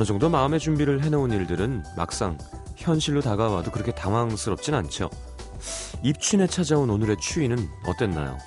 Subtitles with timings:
[0.00, 2.38] 어느 정도 마음의 준비를 해놓은 일들은 막상
[2.74, 5.10] 현실로 다가와도 그렇게 당황스럽진 않죠.
[6.02, 8.38] 입춘에 찾아온 오늘의 추위는 어땠나요?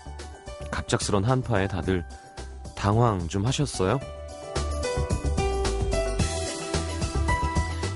[0.72, 2.04] 갑작스런 한파에 다들
[2.76, 4.00] 당황 좀 하셨어요?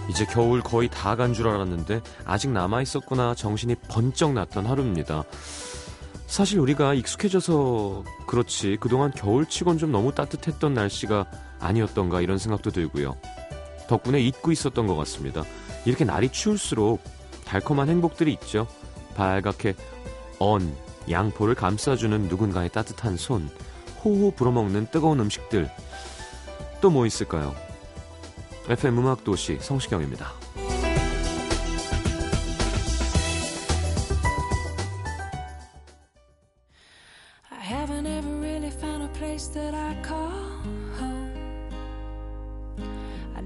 [0.08, 5.24] 이제 겨울 거의 다 간 줄 알았는데 아직 남아 있었구나 정신이 번쩍 났던 하루입니다.
[6.28, 11.26] 사실 우리가 익숙해져서 그렇지 그동안 겨울치곤 좀 너무 따뜻했던 날씨가
[11.60, 13.16] 아니었던가 이런 생각도 들고요.
[13.88, 15.44] 덕분에 잊고 있었던 것 같습니다.
[15.86, 17.02] 이렇게 날이 추울수록
[17.46, 18.68] 달콤한 행복들이 있죠.
[19.16, 19.76] 발갛게
[20.40, 20.76] 언,
[21.10, 23.50] 양포를 감싸주는 누군가의 따뜻한 손,
[24.04, 25.70] 호호 불어먹는 뜨거운 음식들.
[26.82, 27.56] 또 뭐 있을까요?
[28.70, 30.32] FM 음악도시 성시경입니다.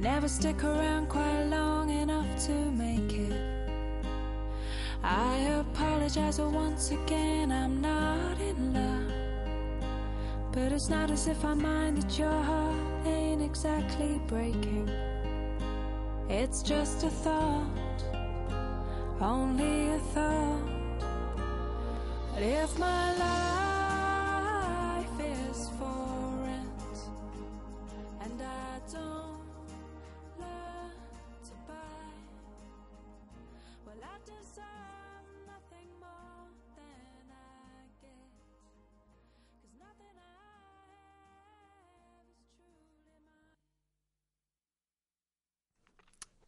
[0.01, 3.33] Never stick around quite long enough to make it.
[5.03, 9.11] I apologize once again, I'm not in love.
[10.51, 14.89] But it's not as if I mind that your heart ain't exactly breaking.
[16.29, 18.03] It's just a thought,
[19.21, 20.61] only a thought.
[22.33, 23.60] But if my life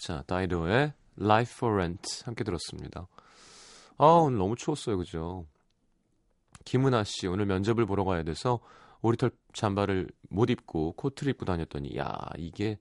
[0.04, 3.08] 자, 다이도의 Life for Rent 함께 들었습니다.
[3.98, 4.98] 아, 오늘 너무 추웠어요.
[4.98, 5.48] 그죠?
[6.66, 8.60] 김은아 씨, 오늘 면접을 보러 가야 돼서
[9.02, 12.80] 오리털 잠바를 못 입고 코트를 입고 다녔더니, 야, 이게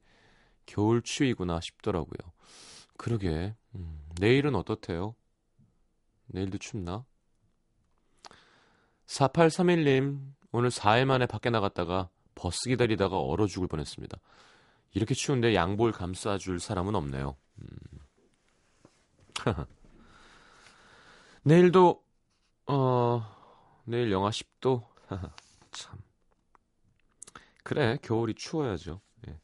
[0.66, 2.32] 겨울 추위구나 싶더라고요.
[2.96, 5.14] 그러게, 음, 내일은 어떻대요?
[6.26, 7.04] 내일도 춥나?
[9.06, 10.18] 4831님,
[10.50, 14.18] 오늘 4일 만에 밖에 나갔다가 버스 기다리다가 얼어 죽을 뻔했습니다.
[14.92, 17.36] 이렇게 추운데 양볼 감싸줄 사람은 없네요.
[17.60, 17.68] 음.
[21.44, 22.04] 내일도
[22.66, 23.22] 어
[23.84, 24.86] 내일 영하 10도
[25.72, 25.98] 참
[27.64, 29.00] 그래 겨울이 추워야죠.
[29.28, 29.38] 예.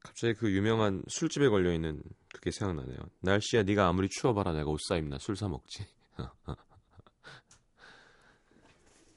[0.00, 2.98] 갑자기 그 유명한 술집에 걸려 있는 그게 생각나네요.
[3.20, 5.86] 날씨야 네가 아무리 추워봐라 내가 옷 사입나 술 사 먹지.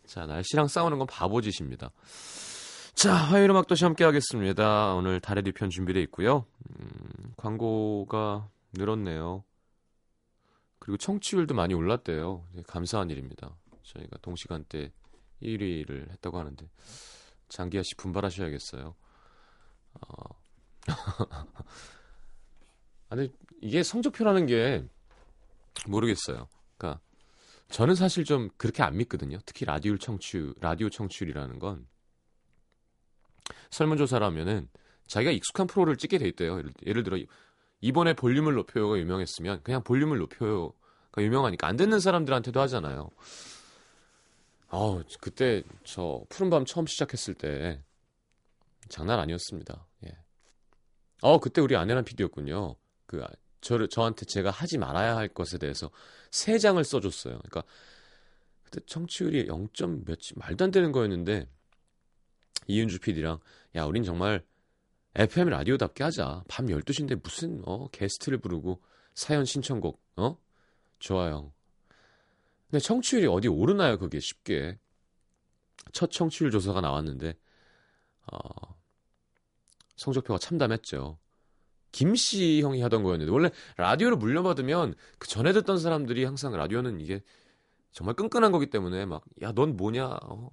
[0.06, 1.92] 자 날씨랑 싸우는 건 바보짓입니다.
[2.94, 4.94] 자, 화요일 음악 도시 함께 하겠습니다.
[4.94, 6.46] 오늘 달의 뒤편 준비되어 있고요.
[6.70, 9.44] 음, 광고가 늘었네요.
[10.80, 12.48] 그리고 청취율도 많이 올랐대요.
[12.68, 13.56] 감사한 일입니다.
[13.84, 14.92] 저희가 동시간대
[15.42, 16.70] 1위를 했다고 하는데
[17.50, 18.96] 장기하 씨 분발하셔야겠어요.
[20.02, 20.24] 어.
[23.10, 23.31] 아니
[23.62, 24.86] 이게 성적표라는 게
[25.88, 26.48] 모르겠어요.
[26.78, 27.02] 그러니까
[27.70, 29.40] 저는 사실 좀 그렇게 안 믿거든요.
[29.46, 31.88] 특히 라디오 청취 라디오 청취율이라는 건
[33.72, 34.70] 설문조사라면은
[35.08, 36.58] 자기가 익숙한 프로를 찍게 돼 있대요.
[36.58, 37.18] 예를, 예를 들어
[37.81, 40.74] 이번에 볼륨을 높여요가 유명했으면 그냥 볼륨을 높여요가
[41.18, 43.09] 유명하니까 안 듣는 사람들한테도 하잖아요.
[44.70, 47.84] 어 그때 저 푸른밤 처음 시작했을 때
[48.90, 49.86] 장난 아니었습니다.
[50.06, 50.18] 예.
[51.22, 52.75] 어 그때 우리 아내랑 PD였군요.
[53.06, 53.24] 그
[53.62, 55.92] 저를 저한테 제가 하지 말아야 할 것에 대해서
[56.31, 57.38] 세 장을 써줬어요.
[57.38, 57.64] 그러니까
[58.64, 59.70] 그때 청취율이 0.
[60.06, 61.48] 몇이 말도 안 되는 거였는데
[62.68, 63.40] 이윤주 PD랑
[63.75, 64.44] 야 우린 정말
[65.16, 66.44] FM 라디오답게 하자.
[66.47, 68.81] 밤 12시인데 무슨 어 게스트를 부르고
[69.14, 70.38] 사연 신청곡 어?
[71.00, 71.53] 좋아요.
[72.69, 74.80] 근데 청취율이 어디 오르나요 그게 쉽게.
[75.92, 77.36] 첫 청취율 조사가 나왔는데
[78.31, 78.75] 어
[79.98, 81.19] 성적표가 참담했죠.
[81.92, 87.22] 김씨 형이 하던 거였는데 원래 라디오를 물려받으면 그 전에 듣던 사람들이 항상 라디오는 이게
[87.92, 90.50] 정말 끈끈한 거기 때문에 막 야 넌 뭐냐 어,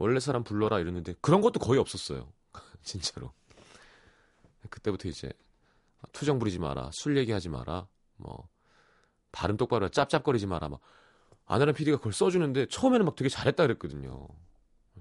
[0.00, 2.32] 원래 사람 불러라 이랬는데 그런 것도 거의 없었어요.
[2.82, 3.32] 진짜로.
[4.70, 5.30] 그때부터 이제
[6.12, 7.86] 투정 부리지 마라, 술 얘기하지 마라,
[8.16, 8.48] 뭐
[9.30, 10.80] 발음 똑바로 해, 짭짭거리지 마라, 막
[11.44, 14.26] 아내랑 PD가 그걸 써주는데 처음에는 막 되게 잘했다 그랬거든요.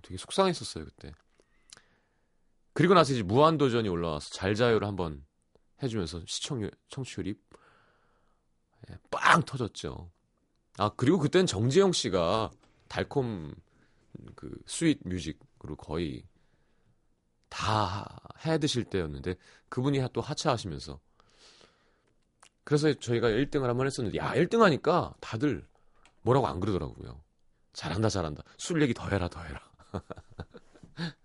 [0.02, 1.14] 되게 속상했었어요 그때.
[2.74, 5.26] 그리고 나서 이제 무한도전이 올라와서 잘자요를 한번
[5.82, 7.36] 해주면서 시청률 청취율이
[8.90, 10.12] 예, 빵 터졌죠.
[10.78, 12.52] 아 그리고 그때는 정재형 씨가
[12.90, 13.56] 달콤
[14.36, 16.24] 그 sweet music으로 거의
[17.50, 18.06] 다
[18.46, 19.36] 해 드실 때였는데
[19.70, 21.00] 그분이 또 하차하시면서
[22.64, 25.68] 그래서 저희가 1등을 한 번 했었는데 야 1등 하니까 다들
[26.22, 27.22] 뭐라고 안 그러더라고요.
[27.74, 28.44] 잘한다 잘한다.
[28.58, 29.62] 술 얘기 더 해라 더 해라.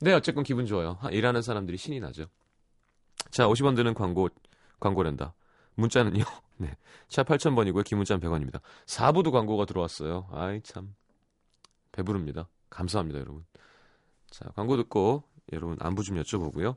[0.00, 0.98] 네, 어쨌건 기분 좋아요.
[1.10, 2.26] 일하는 사람들이 신이 나죠.
[3.30, 4.28] 자, 50원 드는 광고,
[4.80, 5.34] 광고랜다.
[5.74, 6.24] 문자는요?
[6.58, 6.76] 네.
[7.08, 7.84] 차 8000번이고요.
[7.84, 8.60] 기문자는 100원입니다.
[8.86, 10.28] 4부도 광고가 들어왔어요.
[10.32, 10.94] 아이, 참.
[11.98, 12.48] 배부릅니다.
[12.70, 13.44] 감사합니다, 여러분.
[14.30, 16.76] 자, 광고 듣고 여러분 안부 좀 여쭤보고요.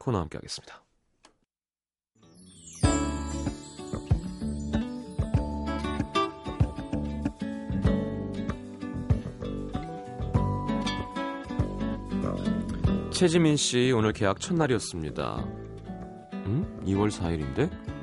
[0.00, 0.82] 코너 함께 하겠습니다.
[13.12, 15.36] 최지민 씨 오늘 계약 첫날이었습니다.
[16.34, 16.82] 음?
[16.84, 17.95] 2월 4일인데?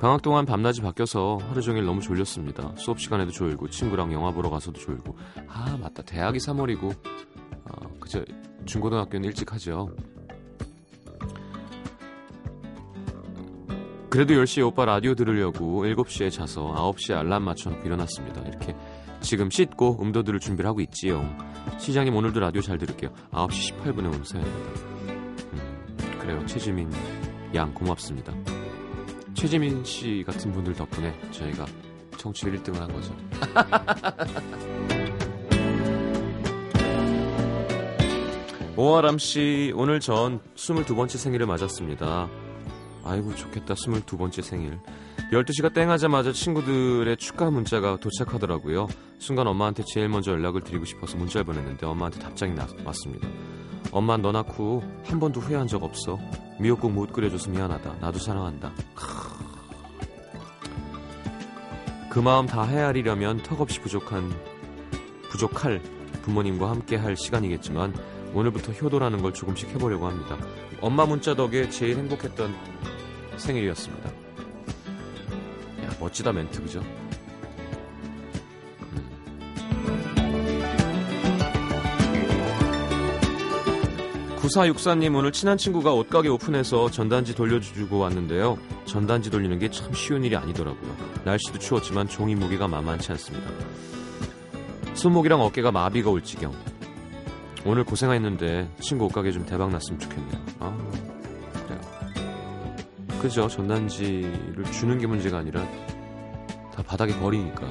[0.00, 2.72] 방학 동안 밤낮이 바뀌어서 하루 종일 너무 졸렸습니다.
[2.76, 5.14] 수업 시간에도 졸고 친구랑 영화 보러 가서도 졸고
[5.46, 6.96] 아 맞다 대학이 3월이고
[7.66, 8.24] 어, 그저
[8.64, 9.94] 중고등학교는 일찍 하죠.
[14.08, 18.40] 그래도 10시에 오빠 라디오 들으려고 7시에 자서 9시에 알람 맞춰놓고 일어났습니다.
[18.40, 18.74] 이렇게
[19.20, 21.22] 지금 씻고 음도 들을 준비를 하고 있지요.
[21.78, 23.12] 시장님 오늘도 라디오 잘 들을게요.
[23.32, 24.80] 9시 18분에 온 사연입니다.
[25.52, 26.46] 음, 그래요.
[26.46, 26.90] 최지민
[27.54, 28.32] 양 고맙습니다.
[29.40, 31.64] 최지민 씨 같은 분들 덕분에 저희가
[32.18, 33.16] 청취율 1등을 한 거죠.
[38.76, 42.28] 오아람 씨, 오늘 전 22번째 생일을 맞았습니다.
[43.02, 43.72] 아이고, 좋겠다.
[43.72, 44.78] 22번째 생일.
[45.32, 48.88] 12시가 땡 하자마자 친구들의 축하 문자가 도착하더라고요.
[49.18, 53.26] 순간 엄마한테 제일 먼저 연락을 드리고 싶어서 문자를 보냈는데 엄마한테 답장이 나, 왔습니다.
[53.90, 56.18] 엄마 너 낳고 한 번도 후회한 적 없어.
[56.60, 57.96] 미역국 못 끓여줘서 미안하다.
[58.00, 58.70] 나도 사랑한다.
[62.10, 64.30] 그 마음 다 헤아리려면 턱없이 부족한
[65.30, 65.80] 부족할
[66.22, 67.94] 부모님과 함께 할 시간이겠지만
[68.34, 70.36] 오늘부터 효도라는 걸 조금씩 해보려고 합니다.
[70.82, 72.54] 엄마 문자 덕에 제일 행복했던
[73.38, 74.10] 생일이었습니다.
[74.10, 76.82] 야, 멋지다 멘트, 그죠?
[84.50, 88.58] 9464님 오늘 친한 친구가 옷가게 오픈해서 전단지 돌려주고 왔는데요.
[88.84, 90.96] 전단지 돌리는 게 참 쉬운 일이 아니더라고요.
[91.24, 93.48] 날씨도 추웠지만 종이 무게가 만만치 않습니다.
[94.94, 96.52] 손목이랑 어깨가 마비가 올 지경.
[97.64, 100.40] 오늘 고생했는데 친구 옷가게 좀 대박 났으면 좋겠네요.
[100.58, 100.76] 아,
[101.66, 103.20] 그래요.
[103.22, 103.46] 그죠?
[103.48, 105.62] 전단지를 주는 게 문제가 아니라
[106.74, 107.68] 다 바닥에 버리니까.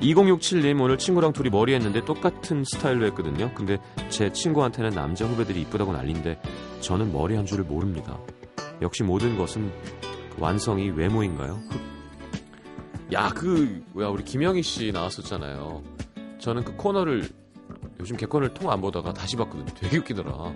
[0.00, 3.52] 2067님 오늘 친구랑 둘이 머리 했는데 똑같은 스타일로 했거든요.
[3.54, 3.78] 근데
[4.10, 6.40] 제 친구한테는 남자 후배들이 이쁘다고 난리인데
[6.80, 8.18] 저는 머리 한 줄을 모릅니다.
[8.80, 9.72] 역시 모든 것은
[10.38, 11.58] 완성이 외모인가요?
[13.12, 15.82] 야, 그 뭐야 우리 김영희 씨 나왔었잖아요.
[16.38, 17.28] 저는 그 코너를
[17.98, 19.66] 요즘 개콘을 통 안 보다가 다시 봤거든요.
[19.74, 20.52] 되게 웃기더라.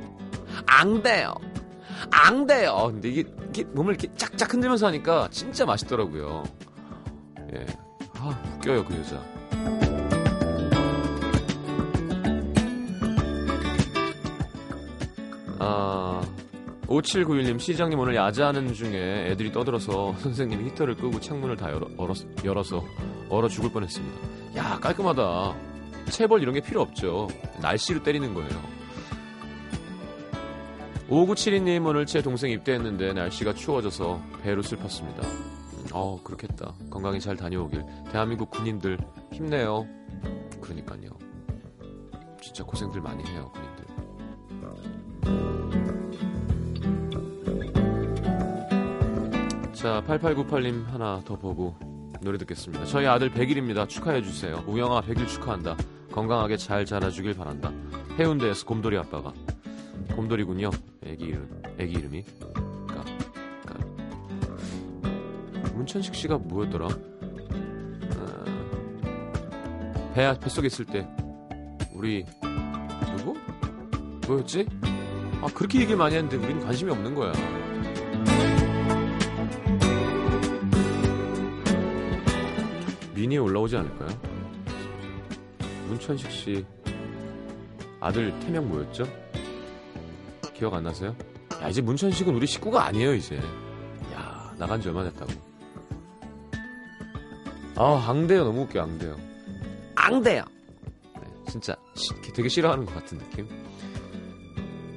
[0.66, 1.34] 앙대요.
[2.10, 2.90] 앙대요.
[2.92, 6.44] 근데 이게, 이게 몸을 이렇게 짝짝 흔들면서 하니까 진짜 맛있더라고요.
[7.54, 7.66] 예.
[8.24, 9.20] 아, 웃겨요, 그 여자.
[15.58, 16.22] 아,
[16.86, 21.88] 5791님, 시장님 오늘 야자하는 중에 애들이 떠들어서 선생님이 히터를 끄고 창문을 다 열어,
[22.44, 22.84] 열어서
[23.28, 24.20] 얼어 죽을 뻔했습니다.
[24.56, 25.56] 야, 깔끔하다.
[26.10, 27.26] 체벌 이런 게 필요 없죠.
[27.60, 28.50] 날씨로 때리는 거예요.
[31.10, 35.51] 5972님 오늘 제 동생 입대했는데 날씨가 추워져서 배로 슬펐습니다.
[35.92, 36.74] 어, 그렇겠다.
[36.90, 37.84] 건강히 잘 다녀오길.
[38.10, 38.98] 대한민국 군인들
[39.32, 39.86] 힘내요.
[40.60, 41.10] 그러니까요.
[42.40, 43.82] 진짜 고생들 많이 해요, 군인들.
[49.72, 51.74] 자, 8898님 하나 더 보고
[52.20, 52.84] 노래 듣겠습니다.
[52.84, 53.88] 저희 아들 100일입니다.
[53.88, 54.64] 축하해주세요.
[54.66, 55.76] 우영아 100일 축하한다.
[56.12, 57.72] 건강하게 잘 자라주길 바란다.
[58.18, 59.32] 해운대에서 곰돌이 아빠가.
[60.14, 60.70] 곰돌이군요.
[61.04, 62.24] 애기 이름, 애기 이름이.
[65.92, 66.88] 천식 씨가 뭐였더라?
[68.16, 68.44] 아,
[70.14, 71.06] 배, 뱃속에 있을 때,
[71.92, 72.24] 우리,
[73.18, 73.36] 누구?
[74.26, 74.66] 뭐였지?
[75.42, 77.32] 아, 그렇게 얘기를 많이 했는데 우리는 관심이 없는 거야.
[83.14, 84.08] 미니에 올라오지 않을까요?
[85.88, 86.64] 문천식 씨
[88.00, 89.04] 아들 태명 뭐였죠?
[90.54, 91.14] 기억 안 나세요?
[91.60, 93.36] 야 이제 문천식은 우리 식구가 아니에요 이제
[94.14, 95.51] 야 나간 지 얼마 됐다고
[97.76, 98.44] 아 앙대요.
[98.44, 99.16] 너무 웃겨 앙대요.
[99.94, 100.44] 앙대요.
[101.14, 101.74] 네, 진짜
[102.34, 103.48] 되게 싫어하는 것 같은 느낌?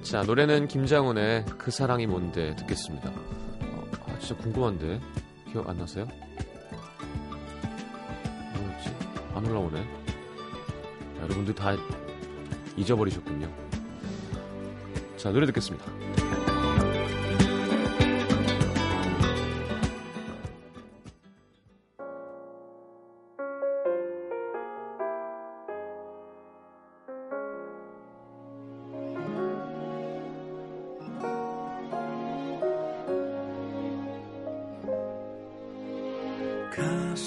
[0.01, 3.09] 자 노래는 김장훈의 그 사랑이 뭔데 듣겠습니다.
[3.09, 4.99] 어, 아 진짜 궁금한데?
[5.51, 6.07] 기억 안 나세요?
[8.53, 8.95] 뭐였지?
[9.33, 9.83] 안 올라오네.
[11.15, 11.75] 자, 여러분들 다
[12.77, 13.49] 잊어버리셨군요.
[15.17, 15.85] 자 노래 듣겠습니다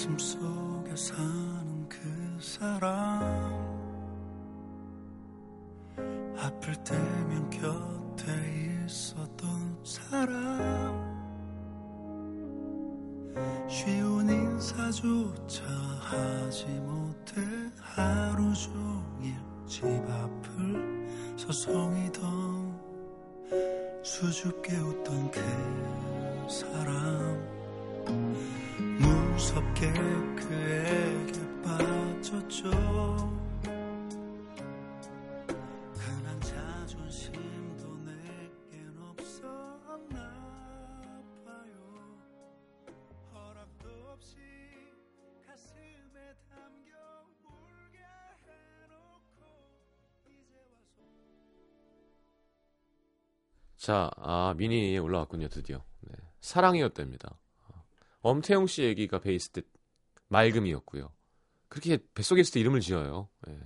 [0.09, 1.99] 가슴 속에 사는 그
[2.41, 2.89] 사람.
[6.37, 11.09] 아플 때면 곁에 있었던 사람.
[13.67, 15.63] 쉬운 인사조차
[15.99, 17.41] 하지 못해
[17.79, 19.35] 하루 종일
[19.67, 22.79] 집 앞을 서성이던
[24.03, 25.39] 수줍게 웃던 그
[26.49, 27.18] 사람
[53.89, 55.81] 자, 아, 미니에 올라왔군요, 드디어.
[56.01, 56.13] 네.
[56.41, 57.39] 사랑이었답니다.
[58.21, 59.61] 엄태영 씨 얘기가 베이스 때
[60.27, 61.11] 맑음이었고요.
[61.67, 63.29] 그렇게 뱃속에 있을 때 이름을 지어요.
[63.47, 63.59] 네.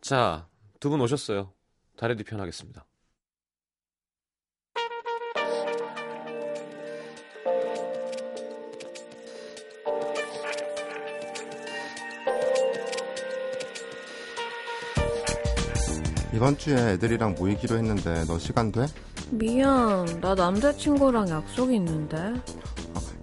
[0.00, 0.48] 자,
[0.80, 1.52] 두 분 오셨어요.
[1.96, 2.86] 달의 뒤편 하겠습니다.
[16.38, 18.86] 이번 주에 애들이랑 모이기로 했는데 너 시간 돼?
[19.30, 22.32] 미안, 나 남자친구랑 약속이 있는데.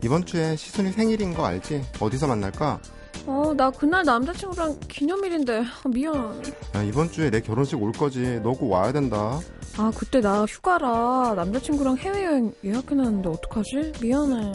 [0.03, 1.81] 이번 주에 시순이 생일인 거 알지?
[2.01, 2.77] 어디서 만날까?
[3.25, 5.59] 어, 나 그날 남자친구랑 기념일인데.
[5.61, 6.41] 아, 미안.
[6.75, 8.41] 야, 이번 주에 내 결혼식 올 거지.
[8.43, 9.39] 너꼭 와야 된다.
[9.77, 11.35] 아, 그때 나 휴가라.
[11.37, 13.93] 남자친구랑 해외여행 예약해놨는데 어떡하지?
[14.01, 14.51] 미안해.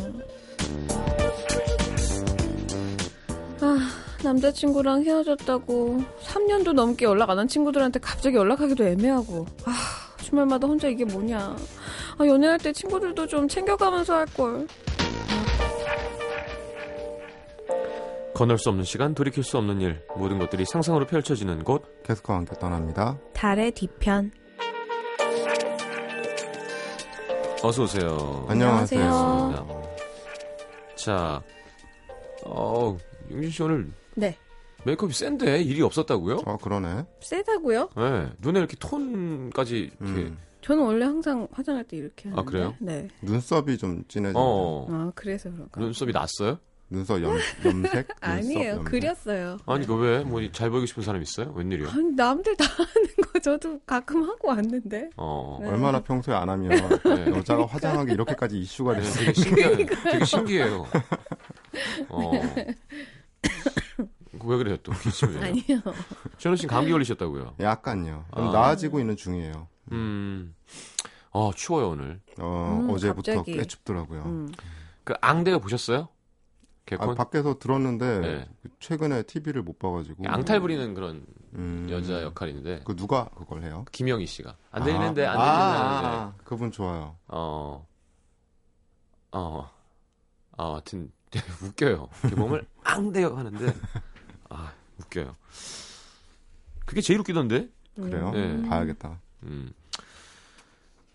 [4.22, 9.46] 남자친구랑 헤어졌다고 3년도 넘게 연락 안 한 친구들한테 갑자기 연락하기도 애매하고.
[9.64, 9.72] 아,
[10.22, 11.56] 주말마다 혼자 이게 뭐냐.
[12.18, 14.66] 아, 연애할 때 친구들도 좀 챙겨가면서 할걸.
[18.34, 22.02] 건널 수 없는 시간, 돌이킬 수 없는 일, 모든 것들이 상상으로 펼쳐지는 곳.
[22.04, 23.18] 캐스커와 함께 떠납니다.
[23.34, 24.30] 달의 뒤편.
[27.62, 28.46] 어서 오세요.
[28.48, 29.94] 안녕하세요.
[30.96, 31.42] 자,
[32.46, 32.96] 어,
[33.30, 34.36] 용진 씨 오늘 네.
[34.84, 36.42] 메이크업이 센데 일이 없었다고요?
[36.46, 37.04] 어, 그러네.
[37.20, 37.90] 세다고요?
[37.96, 42.40] 네, 눈에 이렇게 톤까지 이렇게 음, 저는 원래 항상 화장할 때 이렇게 하는데.
[42.40, 42.74] 아, 그래요?
[42.80, 43.08] 네.
[43.22, 44.38] 눈썹이 좀 진해진다.
[44.40, 45.80] 어 아, 그래서 그런가.
[45.80, 46.58] 눈썹이 났어요?
[46.92, 48.08] 눈썹 염, 염색?
[48.20, 48.70] 아니에요.
[48.76, 48.84] 염색.
[48.90, 49.58] 그렸어요.
[49.66, 51.52] 아니 그 왜 뭐 잘 보이고 싶은 사람 있어요?
[51.54, 51.88] 웬일이야?
[51.90, 55.10] 아니, 남들 다 하는 거 저도 가끔 하고 왔는데.
[55.16, 55.68] 어, 네.
[55.68, 56.70] 얼마나 평소에 안 하면
[57.04, 57.26] 네.
[57.36, 59.18] 여자가 화장하기 이렇게까지 이슈가 네, 됐어.
[59.20, 59.76] 되게 신기해.
[59.86, 60.86] 되게 신기해요.
[62.08, 62.32] 어.
[64.44, 65.42] 왜 그래요 또 기침을?
[65.44, 65.80] 아니요.
[66.38, 67.54] 최현 씨 감기 걸리셨다고요?
[67.60, 68.24] 약간요.
[68.34, 68.52] 좀 아.
[68.52, 69.68] 나아지고 있는 중이에요.
[69.92, 70.54] 음,
[71.30, 72.20] 어 추워요 오늘.
[72.38, 73.56] 어, 음, 어제부터 갑자기.
[73.56, 74.22] 꽤 춥더라고요.
[74.22, 74.52] 음.
[75.04, 76.08] 그 앙대가 보셨어요?
[76.86, 77.10] 개콘?
[77.10, 78.48] 아, 밖에서 들었는데 네.
[78.80, 83.84] 최근에 TV를 못 봐가지고 앙탈 부리는 그런 음, 여자 역할인데 그 누가 그걸 해요?
[83.92, 87.16] 김영희 씨가 안 들리는데 안 아, 들리는데 아, 아, 그분 좋아요.
[87.28, 87.86] 어,
[89.32, 89.70] 어,
[90.56, 91.12] 아, 하여튼,
[91.62, 92.08] 웃겨요.
[92.36, 93.72] 몸을 앙대요 하는데,
[94.50, 95.34] 아, 웃겨요.
[96.84, 97.68] 그게 제일 웃기던데?
[97.96, 98.30] 그래요?
[98.32, 98.62] 네.
[98.68, 99.18] 봐야겠다.
[99.44, 99.72] 음.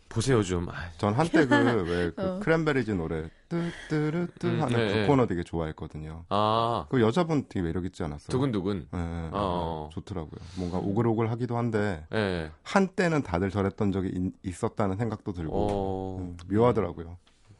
[0.09, 0.69] 보세요, 좀.
[0.69, 2.39] 아, 전 한때 그 왜 그 어.
[2.39, 5.07] 크랜베리즈 노래 뜨뜨르뜨 음, 하는 네, 그 네.
[5.07, 6.23] 코너 되게 좋아했거든요.
[6.29, 8.29] 아, 그 여자분 되게 매력 있지 않았어요?
[8.29, 8.87] 두근두근.
[8.91, 9.89] 네, 네, 어.
[9.91, 10.39] 좋더라고요.
[10.55, 12.51] 뭔가 오글오글 하기도 한데 예, 네.
[12.63, 17.17] 한때는 다들 저랬던 적이 있- 있었다는 생각도 들고 어, 음, 묘하더라고요.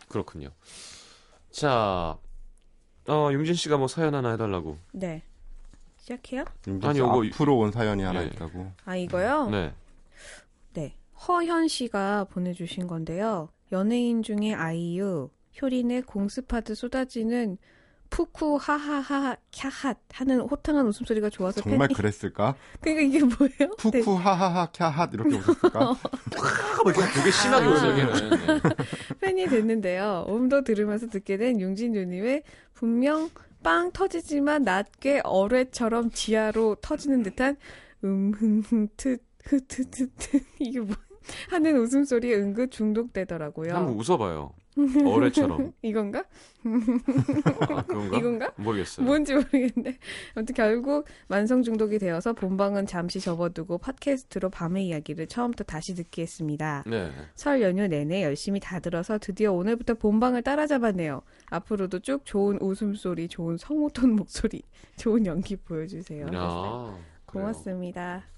[0.07, 0.49] 그렇군요.
[1.51, 2.17] 자,
[3.07, 4.77] 어, 용진 씨가 뭐 사연 하나 해달라고.
[4.93, 5.23] 네.
[6.05, 6.45] 시작해요?
[6.83, 8.27] 아니, 씨 요거 앞으로 온 사연이 하나 예.
[8.27, 8.71] 있다고.
[8.85, 9.49] 아, 이거요?
[9.49, 9.73] 네.
[10.73, 10.95] 네.
[11.27, 13.49] 허현 씨가 보내주신 건데요.
[13.71, 17.57] 연예인 중에 아이유, 효린의 공스파드 쏟아지는
[18.11, 22.55] 푸쿠 하하하 캬핫 하는 호탕한 웃음소리가 좋아서 정말 팬이 그랬을까?
[22.79, 23.75] 그러니까 이게 뭐예요?
[23.91, 24.01] 네.
[24.01, 25.79] 푸쿠 하하하 캬핫 이렇게 웃었을까?
[25.79, 25.95] 아,
[26.83, 27.69] 뭐 이렇게 되게 심하게 아.
[27.69, 28.29] 웃어요, 걔는.
[28.29, 28.61] 네.
[29.21, 30.27] 팬이 됐는데요.
[30.29, 32.43] 음도 들으면서 듣게 된 용진 누님의
[32.75, 33.31] 분명
[33.65, 37.57] 빵 터지지만 낮게 어뢰처럼 지하로 터지는 듯한
[38.03, 40.95] 음흠트 흐트트트 이게 뭐
[41.49, 43.73] 하는 웃음소리에 은근 중독되더라고요.
[43.73, 44.53] 한번 웃어봐요.
[45.05, 45.73] 어뢰처럼.
[45.81, 46.25] 이건가?
[47.69, 48.17] 아, 그런가?
[48.17, 48.51] 이건가?
[48.57, 49.05] 모르겠어요.
[49.05, 49.97] 뭔지 모르겠는데
[50.35, 56.83] 아무튼 결국 만성 중독이 되어서 본방은 잠시 접어두고 팟캐스트로 밤의 이야기를 처음부터 다시 듣기 했습니다.
[56.87, 57.11] 네.
[57.35, 61.21] 설 연휴 내내 열심히 다 들어서 드디어 오늘부터 본방을 따라잡았네요.
[61.47, 64.61] 앞으로도 쭉 좋은 웃음소리, 좋은 성우톤 목소리,
[64.97, 66.25] 좋은 연기 보여주세요.
[66.25, 66.99] 그래요.
[67.25, 68.34] 고맙습니다.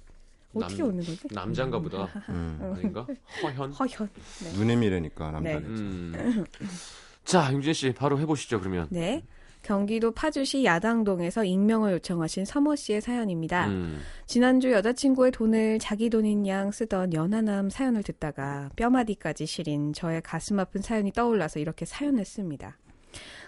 [0.53, 1.27] 어떻게 남- 오는 거지?
[1.31, 2.03] 남잔가 보다.
[2.29, 2.73] 음.
[2.75, 3.05] 아닌가?
[3.43, 3.71] 허현?
[3.71, 4.09] 허현.
[4.43, 4.53] 네.
[4.57, 5.65] 누님이라니까 남자는.
[5.65, 6.45] 음.
[7.25, 8.87] 자, 용진 씨 바로 해보시죠 그러면.
[8.89, 9.23] 네.
[9.63, 13.67] 경기도 파주시 야당동에서 익명을 요청하신 서모 씨의 사연입니다.
[13.67, 13.99] 음.
[14.25, 20.81] 지난주 여자친구의 돈을 자기 돈인 양 쓰던 연하남 사연을 듣다가 뼈마디까지 시린 저의 가슴 아픈
[20.81, 22.77] 사연이 떠올라서 이렇게 사연을 씁니다.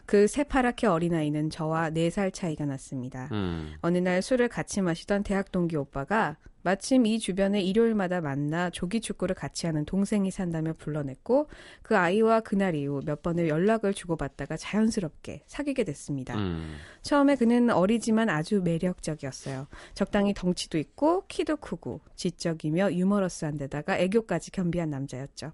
[0.06, 3.30] 그 새파랗게 어린아이는 저와 4살 차이가 났습니다.
[3.32, 3.74] 음.
[3.82, 9.36] 어느 날 술을 같이 마시던 대학 동기 오빠가 마침 이 주변에 일요일마다 만나 조기 축구를
[9.36, 11.48] 같이 하는 동생이 산다며 불러냈고
[11.82, 16.36] 그 아이와 그날 이후 몇 번을 연락을 주고받다가 자연스럽게 사귀게 됐습니다.
[16.38, 16.76] 음.
[17.02, 19.68] 처음에 그는 어리지만 아주 매력적이었어요.
[19.94, 25.52] 적당히 덩치도 있고 키도 크고 지적이며 유머러스한 데다가 애교까지 겸비한 남자였죠.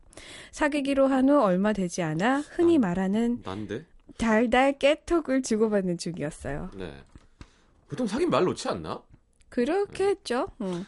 [0.52, 3.84] 사귀기로 한 후 얼마 되지 않아 흔히 말하는 난데.
[4.18, 6.70] 달달 깨톡을 주고받는 중이었어요.
[6.76, 6.94] 네.
[7.88, 9.02] 보통 사귄 말 놓지 않나?
[9.60, 10.48] 그렇게 했죠.
[10.60, 10.86] 응.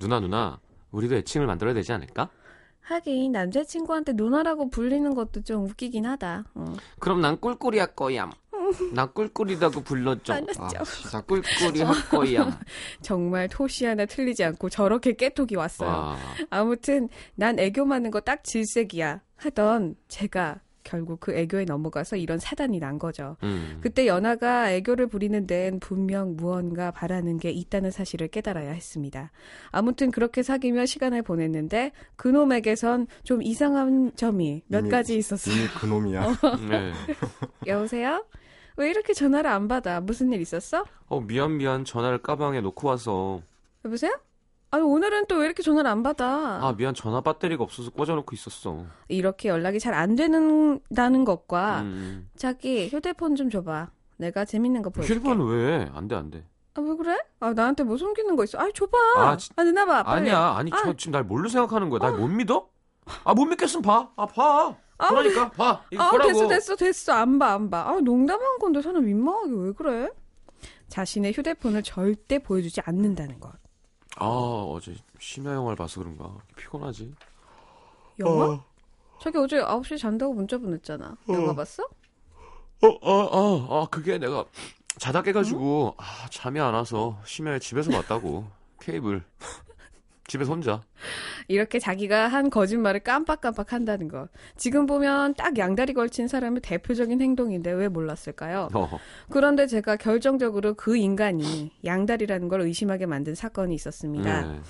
[0.00, 0.58] 누나 누나,
[0.90, 2.28] 우리도 애칭을 만들어야 되지 않을까?
[2.80, 6.44] 하긴 남자친구한테 누나라고 불리는 것도 좀 웃기긴 하다.
[6.56, 6.74] 응.
[6.98, 8.32] 그럼 난 꿀꿀이 할 거얌.
[8.94, 9.80] 난 꿀꿀이라고.
[10.32, 10.62] 알았죠.
[10.78, 12.58] 아, 진짜 꿀꿀이 할 거얌.
[13.00, 15.88] 정말 토시 하나 틀리지 않고 저렇게 깨톡이 왔어요.
[15.88, 16.16] 와.
[16.50, 22.78] 아무튼 난 애교 많은 거 딱 질색이야 하던 제가 결국 그 애교에 넘어가서 이런 사단이
[22.78, 23.36] 난 거죠.
[23.42, 23.78] 음.
[23.80, 29.30] 그때 연하가 애교를 부리는 데엔 분명 무언가 바라는 게 있다는 사실을 깨달아야 했습니다.
[29.70, 35.54] 아무튼 그렇게 사귀며 시간을 보냈는데 그놈에게선 좀 이상한 점이 몇 이미- 가지 있었어요.
[35.54, 36.26] 이미 그놈이야.
[36.70, 36.92] 네.
[37.66, 38.24] 여보세요?
[38.76, 40.00] 왜 이렇게 전화를 안 받아?
[40.00, 40.84] 무슨 일 있었어?
[41.08, 43.42] 어 미안 미안 전화를 가방에 놓고 와서
[43.84, 44.12] 여보세요?
[44.72, 46.60] 아니 오늘은 또 왜 이렇게 전화를 안 받아?
[46.62, 48.84] 아 미안 전화 배터리가 없어서 꽂아놓고 있었어.
[49.08, 52.30] 이렇게 연락이 잘 안 되는다는 것과 음.
[52.36, 53.90] 자기 휴대폰 좀 줘봐.
[54.18, 55.18] 내가 재밌는 거 보여줄게.
[55.20, 55.90] 휴대폰 왜?
[55.92, 56.46] 안 돼 안 돼.
[56.74, 57.18] 아, 왜 그래?
[57.40, 58.58] 아, 나한테 뭐 숨기는 거 있어?
[58.58, 58.96] 아, 줘봐.
[59.16, 60.04] 아, 아, 진- 내놔봐.
[60.04, 60.30] 빨리.
[60.30, 60.76] 아니야 아니 아.
[60.84, 61.98] 저 지금 날 뭘로 생각하는 거야?
[61.98, 62.68] 날 못 믿어?
[63.24, 64.10] 아 못 믿겠으면 봐.
[64.14, 64.76] 아 봐.
[64.98, 65.82] 아, 그러니까 봐.
[65.90, 66.28] 이거 아, 보라고.
[66.32, 67.12] 됐어, 됐어, 됐어.
[67.14, 67.88] 안 봐, 안 봐.
[67.88, 70.10] 아, 농담한 건데 사람 민망하게 왜 그래?
[70.88, 73.50] 자신의 휴대폰을 절대 보여주지 않는다는 것.
[74.20, 77.14] 아 어제 심야 영화를 봐서 그런가 피곤하지.
[78.20, 78.62] 영화?
[79.20, 81.16] 자기 어제 9시에 잔다고 문자 보냈잖아.
[81.28, 81.82] 영화 봤어?
[82.82, 84.44] 어 어어 아, 그게 내가
[84.98, 88.46] 자다 깨가지고 아 잠이 안 와서 심야에 집에서 봤다고
[88.80, 89.22] 케이블
[90.26, 90.82] 집에서 혼자.
[91.50, 94.28] 이렇게 자기가 한 거짓말을 깜빡깜빡 한다는 것.
[94.56, 98.68] 지금 보면 딱 양다리 걸친 사람의 대표적인 행동인데 왜 몰랐을까요?
[98.72, 98.88] 어.
[99.30, 104.42] 그런데 제가 결정적으로 그 인간이 양다리라는 걸 의심하게 만든 사건이 있었습니다.
[104.42, 104.60] 네.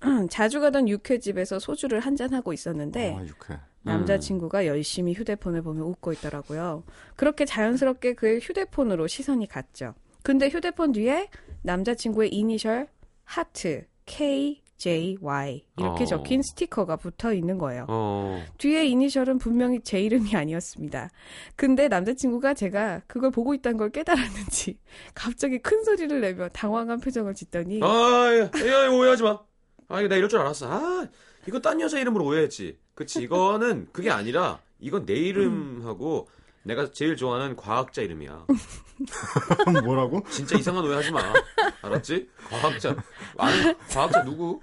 [0.30, 3.58] 자주 가던 육회집에서 소주를 한잔하고 있었는데 아, 육회.
[3.82, 6.82] 남자친구가 열심히 휴대폰을 보며 웃고 있더라고요.
[7.14, 9.92] 그렇게 자연스럽게 그의 휴대폰으로 시선이 갔죠.
[10.22, 11.28] 근데 휴대폰 뒤에
[11.60, 12.88] 남자친구의 이니셜
[13.24, 13.84] 하트
[14.82, 16.06] KJY 이렇게 어.
[16.06, 17.86] 적힌 스티커가 붙어 있는 거예요.
[17.88, 18.44] 어.
[18.58, 21.10] 뒤에 이니셜은 분명히 제 이름이 아니었습니다.
[21.54, 24.78] 근데 남자친구가 제가 그걸 보고 있다는 걸 깨달았는지
[25.14, 29.38] 갑자기 큰 소리를 내며 당황한 표정을 짓더니 아, 야, 야, 오해하지 마.
[29.88, 30.66] 아, 나 이럴 줄 알았어.
[30.68, 31.06] 아,
[31.46, 32.78] 이거 딴 여자 이름으로 오해했지.
[32.94, 36.28] 그치, 이거는 그게 아니라, 이건 내 이름하고
[36.64, 38.46] 내가 제일 좋아하는 과학자 이름이야.
[39.84, 40.22] 뭐라고?
[40.30, 41.20] 진짜 이상한 오해 하지 마.
[41.82, 42.28] 알았지?
[42.48, 42.94] 과학자.
[43.36, 44.60] 아니, 과학자 누구?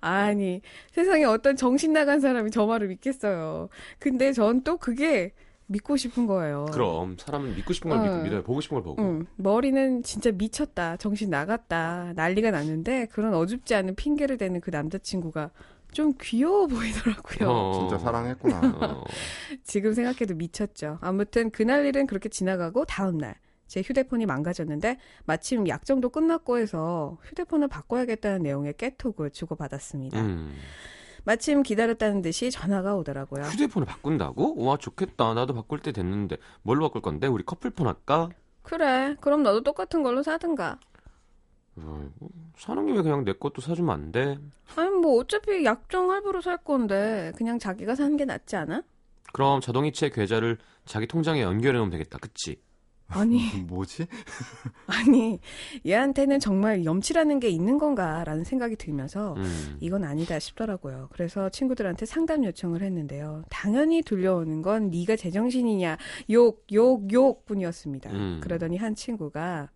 [0.00, 0.60] 아니
[0.92, 3.68] 세상에 어떤 정신 나간 사람이 저 말을 믿겠어요.
[3.98, 5.32] 근데 전 또 그게
[5.66, 6.66] 믿고 싶은 거예요.
[6.72, 8.16] 그럼, 사람은 믿고 싶은 걸 믿, 어.
[8.22, 8.42] 믿어요.
[8.42, 9.02] 보고 싶은 걸 보고.
[9.02, 10.96] 응, 머리는 진짜 미쳤다.
[10.98, 12.12] 정신 나갔다.
[12.14, 15.50] 난리가 났는데 그런 어줍지 않은 핑계를 대는 그 남자친구가
[15.94, 17.48] 좀 귀여워 보이더라고요.
[17.48, 17.78] 어.
[17.78, 18.60] 진짜 사랑했구나.
[18.80, 19.04] 어.
[19.64, 20.98] 지금 생각해도 미쳤죠.
[21.00, 23.36] 아무튼 그날 일은 그렇게 지나가고 다음 날.
[23.66, 30.20] 제 휴대폰이 망가졌는데 마침 약정도 끝났고 해서 휴대폰을 바꿔야겠다는 내용의 깨톡을 주고받았습니다.
[30.20, 30.54] 음.
[31.24, 33.44] 마침 기다렸다는 듯이 전화가 오더라고요.
[33.44, 34.62] 휴대폰을 바꾼다고?
[34.62, 35.32] 와, 좋겠다.
[35.32, 36.36] 나도 바꿀 때 됐는데.
[36.62, 37.26] 뭘로 바꿀 건데?
[37.26, 38.28] 우리 커플폰 할까?
[38.62, 40.78] 그래, 그럼 너도 똑같은 걸로 사든가.
[41.76, 44.38] 아이고, 사는 김에 그냥 내 것도 사주면 안 돼?
[44.76, 48.82] 아니 뭐 어차피 약정 할부로 살 건데 그냥 자기가 사는 게 낫지 않아?
[49.32, 52.18] 그럼 자동이체 계좌를 자기 통장에 연결해 놓으면 되겠다.
[52.18, 52.60] 그치?
[53.08, 54.06] 아니 뭐지?
[54.86, 55.38] 아니
[55.84, 59.76] 얘한테는 정말 염치라는 게 있는 건가라는 생각이 들면서 음.
[59.80, 61.08] 이건 아니다 싶더라고요.
[61.12, 63.44] 그래서 친구들한테 상담 요청을 했는데요.
[63.50, 65.98] 당연히 들려오는 건 네가 제정신이냐
[66.30, 68.10] 욕 욕 욕뿐이었습니다.
[68.10, 68.40] 음.
[68.42, 69.68] 그러더니 한 친구가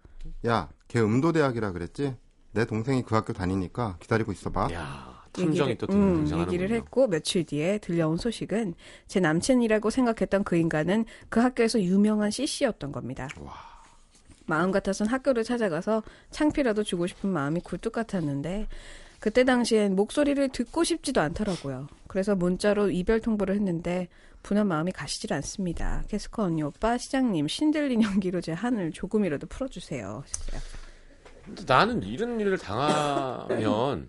[0.46, 2.16] 야, 걔 음도대학이라 그랬지?
[2.52, 4.68] 내 동생이 그 학교 다니니까 기다리고 있어봐.
[4.72, 6.26] 야, 탐정이 또 음.
[6.40, 8.74] 얘기를 했고 며칠 뒤에 들려온 소식은
[9.06, 13.28] 제 남친이라고 생각했던 그 인간은 그 학교에서 유명한 CC였던 겁니다.
[14.46, 18.66] 마음 같아선 학교를 찾아가서 창피라도 주고 싶은 마음이 굴뚝 같았는데
[19.20, 21.88] 그때 당시엔 목소리를 듣고 싶지도 않더라고요.
[22.06, 24.08] 그래서 문자로 이별 통보를 했는데
[24.42, 26.04] 분한 마음이 가시질 않습니다.
[26.08, 30.22] 캐스커 언니 오빠 시장님 신들린 연기로 제 한을 조금이라도 풀어주세요.
[30.24, 30.77] 하셨어요.
[31.48, 34.08] 근데 나는 이런 일을 당하면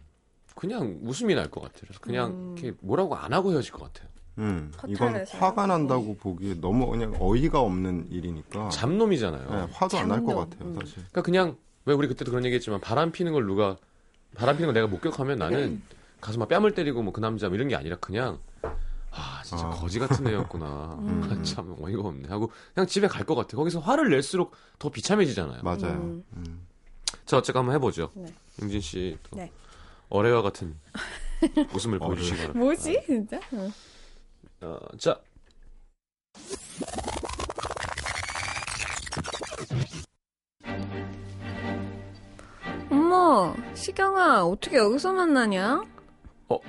[0.55, 1.81] 그냥 웃음이 날 것 같아요.
[1.81, 2.55] 그래서 그냥 음.
[2.57, 4.09] 이렇게 뭐라고 안 하고 헤어질 것 같아요.
[4.39, 5.25] 음, 이건.
[5.27, 9.49] 화가 난다고 보기에 너무 그냥 어이가 없는 일이니까 잡놈이잖아요.
[9.49, 10.35] 네, 화도 안 날 것.
[10.35, 10.75] 같아요, 음.
[10.79, 10.95] 사실.
[10.95, 13.77] 그러니까 그냥 왜 우리 그때도 그런 얘기했지만 바람 피는 걸 누가
[14.35, 15.81] 바람 피는 걸 내가 목격하면 나는
[16.21, 18.39] 가서 막 뺨을 때리고 뭐 그 남자 뭐 이런 게 아니라 그냥
[19.11, 19.71] 아 진짜 어.
[19.71, 21.27] 거지 같은 애였구나 음.
[21.31, 25.63] 아, 참 어이가 없네 하고 그냥 집에 갈 것 같아 거기서 화를 낼수록 더 비참해지잖아요
[25.63, 26.21] 맞아요.
[26.35, 26.67] 음.
[27.13, 27.19] 음.
[27.25, 28.25] 자 어쨌든 한번 해보죠 네.
[28.61, 29.51] 용진 씨 또 네.
[30.09, 30.75] 어뢰와 같은
[31.73, 33.39] 웃음을 보여주시기 바랍니다 뭐지 진짜?
[33.53, 33.71] 응.
[34.61, 35.19] 어, 자
[42.91, 45.83] 어머 시경아 어떻게 여기서 만나냐?
[46.49, 46.59] 어,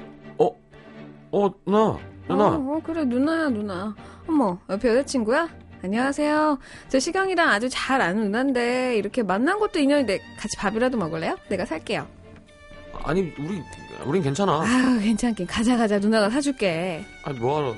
[1.64, 1.98] 누나,
[2.28, 2.46] 누나.
[2.56, 3.94] 어, 어, 그래 누나야 누나.
[4.28, 5.48] 어머 옆에 여자친구야?
[5.82, 6.58] 안녕하세요.
[6.88, 11.36] 저 시경이랑 아주 잘 아는 누나인데 이렇게 만난 것도 인연인데 같이 밥이라도 먹을래요?
[11.48, 12.06] 내가 살게요.
[13.02, 13.62] 아니, 우리,
[14.04, 14.60] 우린 괜찮아.
[14.62, 17.04] 아유 괜찮긴 가자 가자 누나가 사줄게.
[17.24, 17.74] 아니, 뭐하러.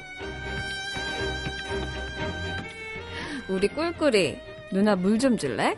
[3.49, 4.39] 우리 꿀꿀이
[4.73, 5.77] 누나 물 좀 줄래?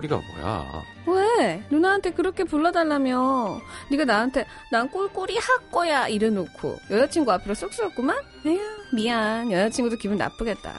[0.00, 0.82] 꿀거리가 뭐야.
[1.06, 1.62] 왜?
[1.70, 3.60] 누나한테 그렇게 불러달라며.
[3.90, 8.16] 네가 나한테 난 꿀꿀이 할 거야 이래놓고 여자친구 앞으로 쑥스럽구만?
[8.46, 8.60] 에휴
[8.94, 10.78] 미안 여자친구도 기분 나쁘겠다.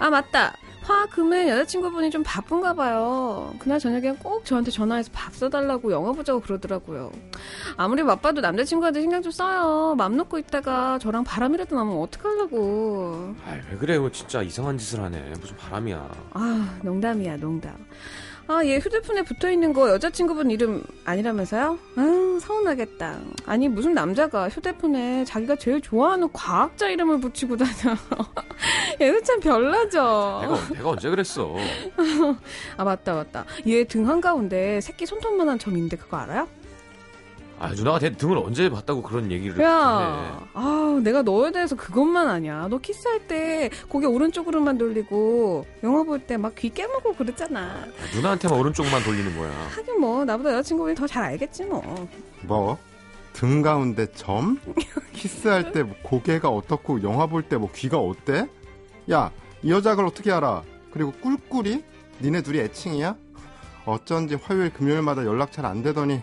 [0.00, 0.56] 아 맞다.
[0.82, 3.54] 화 금에 여자친구분이 좀 바쁜가 봐요.
[3.58, 7.12] 그날 저녁에 꼭 저한테 전화해서 밥 사달라고 영화 보자고 그러더라고요.
[7.76, 9.94] 아무리 바빠도 남자친구한테 신경 좀 써요.
[9.98, 13.34] 맘 놓고 있다가 저랑 바람이라도 나면 어떡하려고.
[13.46, 13.98] 아이, 왜 그래.
[13.98, 15.32] 뭐 진짜 이상한 짓을 하네.
[15.38, 16.10] 무슨 바람이야.
[16.32, 17.74] 아, 농담이야, 농담.
[18.50, 21.78] 아, 얘 휴대폰에 붙어 있는 거 여자친구분 이름 아니라면서요?
[21.96, 23.18] 아, 서운하겠다.
[23.44, 27.94] 아니, 무슨 남자가 휴대폰에 자기가 제일 좋아하는 과학자 이름을 붙이고 다녀.
[29.02, 30.38] 얘는 참 별나죠?
[30.42, 31.54] 내가, 내가 언제 그랬어.
[32.78, 33.44] 아, 맞다, 맞다.
[33.66, 36.48] 얘 등 한가운데 새끼 손톱만한 점 있는데 그거 알아요?
[37.60, 39.64] 아, 누나가 대 등을 언제 봤다고 그런 얘기를 해.
[39.64, 42.68] 야, 아, 내가 너에 대해서 그것만 아냐.
[42.68, 47.60] 너 키스할 때 고개 오른쪽으로만 돌리고 영화 볼 때 막 귀 깨물고 그랬잖아.
[47.60, 49.50] 아, 누나한테만 오른쪽만 돌리는 거야.
[49.76, 52.08] 하긴 뭐 나보다 여자친구분이 더 잘 알겠지 뭐.
[52.42, 52.78] 뭐?
[53.32, 54.58] 등 가운데 점?
[55.12, 58.48] 키스할 때 뭐 고개가 어떻고 영화 볼 때 뭐 귀가 어때?
[59.10, 59.30] 야,
[59.62, 60.62] 이 여자 걸 어떻게 알아?
[60.92, 61.82] 그리고 꿀꿀이?
[62.20, 63.16] 니네 둘이 애칭이야?
[63.84, 66.20] 어쩐지 화요일 금요일마다 연락 잘 안 되더니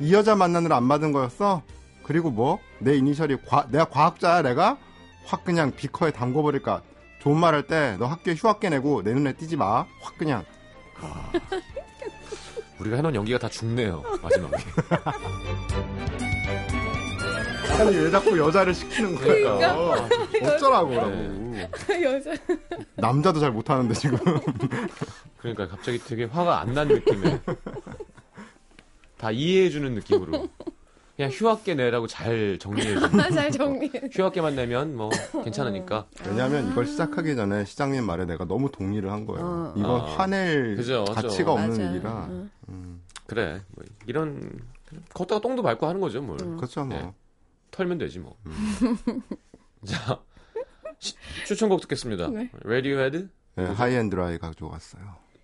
[0.00, 1.62] 이 여자 만나느라 안 받은 거였어?
[2.02, 2.58] 그리고 뭐?
[2.78, 4.76] 내 이니셜이 과, 내가 과학자야 내가?
[5.24, 6.82] 확 그냥 비커에 담궈버릴까?
[7.20, 9.86] 좋은 말 할 때 너 학교에 휴학계 내고 내 눈에 띄지 마.
[10.02, 10.44] 확 그냥.
[12.78, 14.02] 우리가 해놓은 연기가 다 죽네요.
[14.22, 14.56] 마지막에.
[17.78, 19.94] 아니 왜 자꾸 여자를 시키는 거야?
[20.42, 20.96] 어쩌라고 네.
[20.96, 22.30] 라고 여자.
[22.96, 24.18] 남자도 잘 못하는데 지금.
[25.38, 27.40] 그러니까 갑자기 되게 화가 안 난 느낌에.
[29.24, 30.50] 다 이해해주는 느낌으로.
[31.16, 33.30] 그냥 휴학계 내라고 잘 정리해주는.
[33.32, 34.10] 잘 정리해.
[34.12, 35.08] 휴학계만 내면 뭐
[35.44, 36.08] 괜찮으니까.
[36.26, 39.42] 왜냐하면 이걸 시작하기 전에 시장님 말에 내가 너무 동의를 한 거예요.
[39.46, 39.74] 어.
[39.78, 40.04] 이건 아.
[40.04, 41.52] 화낼 그죠, 가치가.
[41.52, 41.82] 없는 맞아.
[41.90, 42.26] 일이라.
[42.28, 42.50] 응.
[42.68, 43.62] 음, 그래.
[43.68, 44.60] 뭐 이런
[45.14, 46.36] 걷다가 똥도 밟고 하는 거죠, 뭘.
[46.36, 46.98] 그렇죠 뭐.
[46.98, 47.10] 네.
[47.70, 48.36] 털면 되지 뭐.
[49.86, 50.20] 자
[50.98, 51.14] 시-
[51.46, 52.28] 추천곡 듣겠습니다.
[52.28, 52.50] 네.
[52.62, 53.30] 레디오헤드.
[53.56, 55.02] 네, High and Dry 가져왔어요.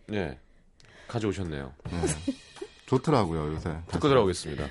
[0.09, 0.39] 네.
[1.09, 1.73] 가져오셨네요.
[1.91, 2.01] 네.
[2.91, 3.77] 좋더라고요 요새.
[3.89, 4.67] 듣고 들어오겠습니다.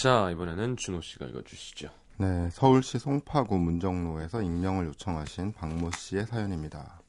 [0.00, 1.90] 자 이번에는 준호 씨가 읽어주시죠.
[2.16, 7.02] 네, 서울시 송파구 문정로에서 익명을 요청하신 박모 씨의 사연입니다.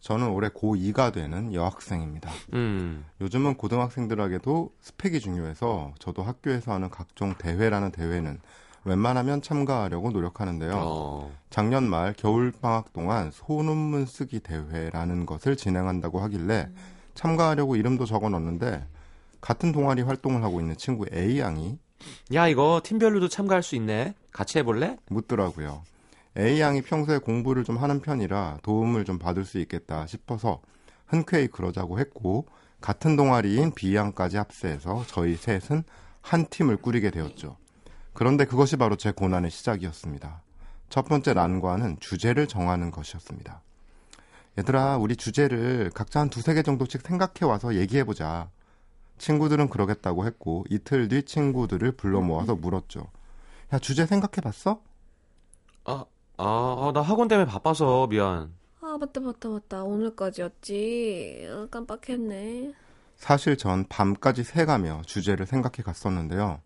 [0.00, 2.30] 저는 올해 고2가 되는 여학생입니다.
[2.54, 3.04] 음.
[3.20, 8.40] 요즘은 고등학생들에게도 스펙이 중요해서 저도 학교에서 하는 각종 대회라는 대회는
[8.84, 10.72] 웬만하면 참가하려고 노력하는데요.
[10.82, 11.30] 어.
[11.50, 16.70] 작년 말 겨울방학 동안 소논문 쓰기 대회라는 것을 진행한다고 하길래
[17.12, 18.86] 참가하려고 이름도 적어 놨는데
[19.42, 21.78] 같은 동아리 활동을 하고 있는 친구 A양이
[22.34, 24.14] 야 이거 팀별로도 참가할 수 있네.
[24.32, 24.96] 같이 해볼래?
[25.08, 25.82] 묻더라고요.
[26.36, 30.60] A 양이 평소에 공부를 좀 하는 편이라 도움을 좀 받을 수 있겠다 싶어서
[31.06, 32.46] 흔쾌히 그러자고 했고
[32.80, 35.84] 같은 동아리인 B 양까지 합세해서 저희 셋은
[36.20, 37.56] 한 팀을 꾸리게 되었죠.
[38.12, 40.42] 그런데 그것이 바로 제 고난의 시작이었습니다.
[40.88, 43.62] 첫 번째 난관은 주제를 정하는 것이었습니다.
[44.58, 48.50] 얘들아, 우리 주제를 각자 한 두세 개 정도씩 생각해 와서 얘기해 보자.
[49.18, 53.06] 친구들은 그러겠다고 했고 이틀 뒤 친구들을 불러 모아서 물었죠.
[53.72, 54.80] 야, 주제 생각해 봤어?
[55.84, 56.04] 아,
[56.36, 58.52] 아, 아, 나 학원 때문에 바빠서 미안.
[58.80, 59.82] 아, 맞다, 맞다, 맞다.
[59.84, 61.46] 오늘까지였지.
[61.50, 62.74] 아, 깜빡했네.
[63.16, 66.60] 사실 전 밤까지 새가며 주제를 생각해 갔었는데요.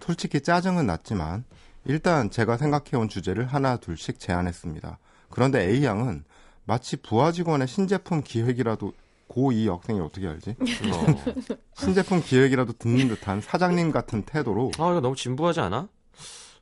[0.00, 1.44] 솔직히 짜증은 났지만
[1.84, 4.98] 일단 제가 생각해온 주제를 하나 둘씩 제안했습니다.
[5.30, 6.24] 그런데 A양은
[6.64, 8.92] 마치 부하 직원의 신제품 기획이라도
[9.28, 10.56] 고2 학생이 어떻게 알지?
[10.58, 11.34] 어.
[11.74, 15.88] 신제품 기획이라도 듣는 듯한 사장님 같은 태도로 아, 이거 너무 진부하지 않아?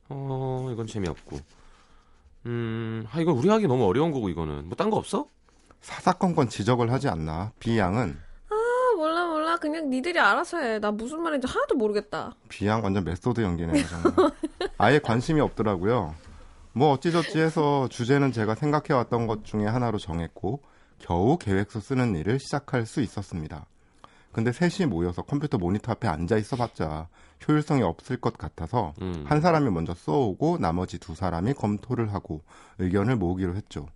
[0.09, 1.38] 어, 이건 재미없고.
[2.46, 4.66] 음, 아, 이거 우리 하기 너무 어려운 거고, 이거는.
[4.68, 5.26] 뭐, 딴 거 없어?
[5.81, 8.16] 사사건건 지적을 하지 않나 B양은
[8.50, 8.55] 아,
[8.96, 9.57] 몰라, 몰라.
[9.57, 10.79] 그냥 니들이 알아서 해.
[10.79, 12.35] 나 무슨 말인지 하나도 모르겠다.
[12.48, 14.31] B양 완전 method 연기네요 정말.
[14.79, 16.14] 아예 관심이 없더라고요.
[16.72, 20.62] 뭐 어찌저찌 해서 주제는 제가 생각해왔던 것 중에 하나로 정했고
[20.98, 23.66] 겨우 계획서 쓰는 일을 시작할 수 있었습니다.
[24.32, 27.09] 근데 셋이 모여서 컴퓨터 모니터 앞에 앉아 있어봤자
[27.48, 29.24] 효율성이 없을 것 같아서 음.
[29.26, 32.42] 한 사람이 먼저 써오고 나머지 두 사람이 검토를 하고
[32.78, 33.88] 의견을 모으기로 했죠.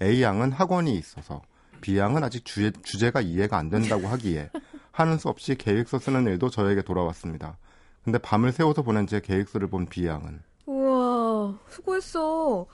[0.00, 1.42] A양은 학원이 있어서
[1.80, 4.50] B양은 아직 주제, 주제가 이해가 안 된다고 하기에
[4.92, 7.56] 하는 수 없이 계획서 쓰는 일도 저에게 돌아왔습니다.
[8.04, 12.66] 근데 밤을 새워서 보낸 제 계획서를 본 B양은 우와, 수고했어.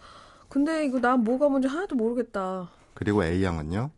[0.48, 2.68] 근데 이거 난 뭐가 뭔지 하나도 모르겠다.
[2.96, 3.90] 그리고 A양은요.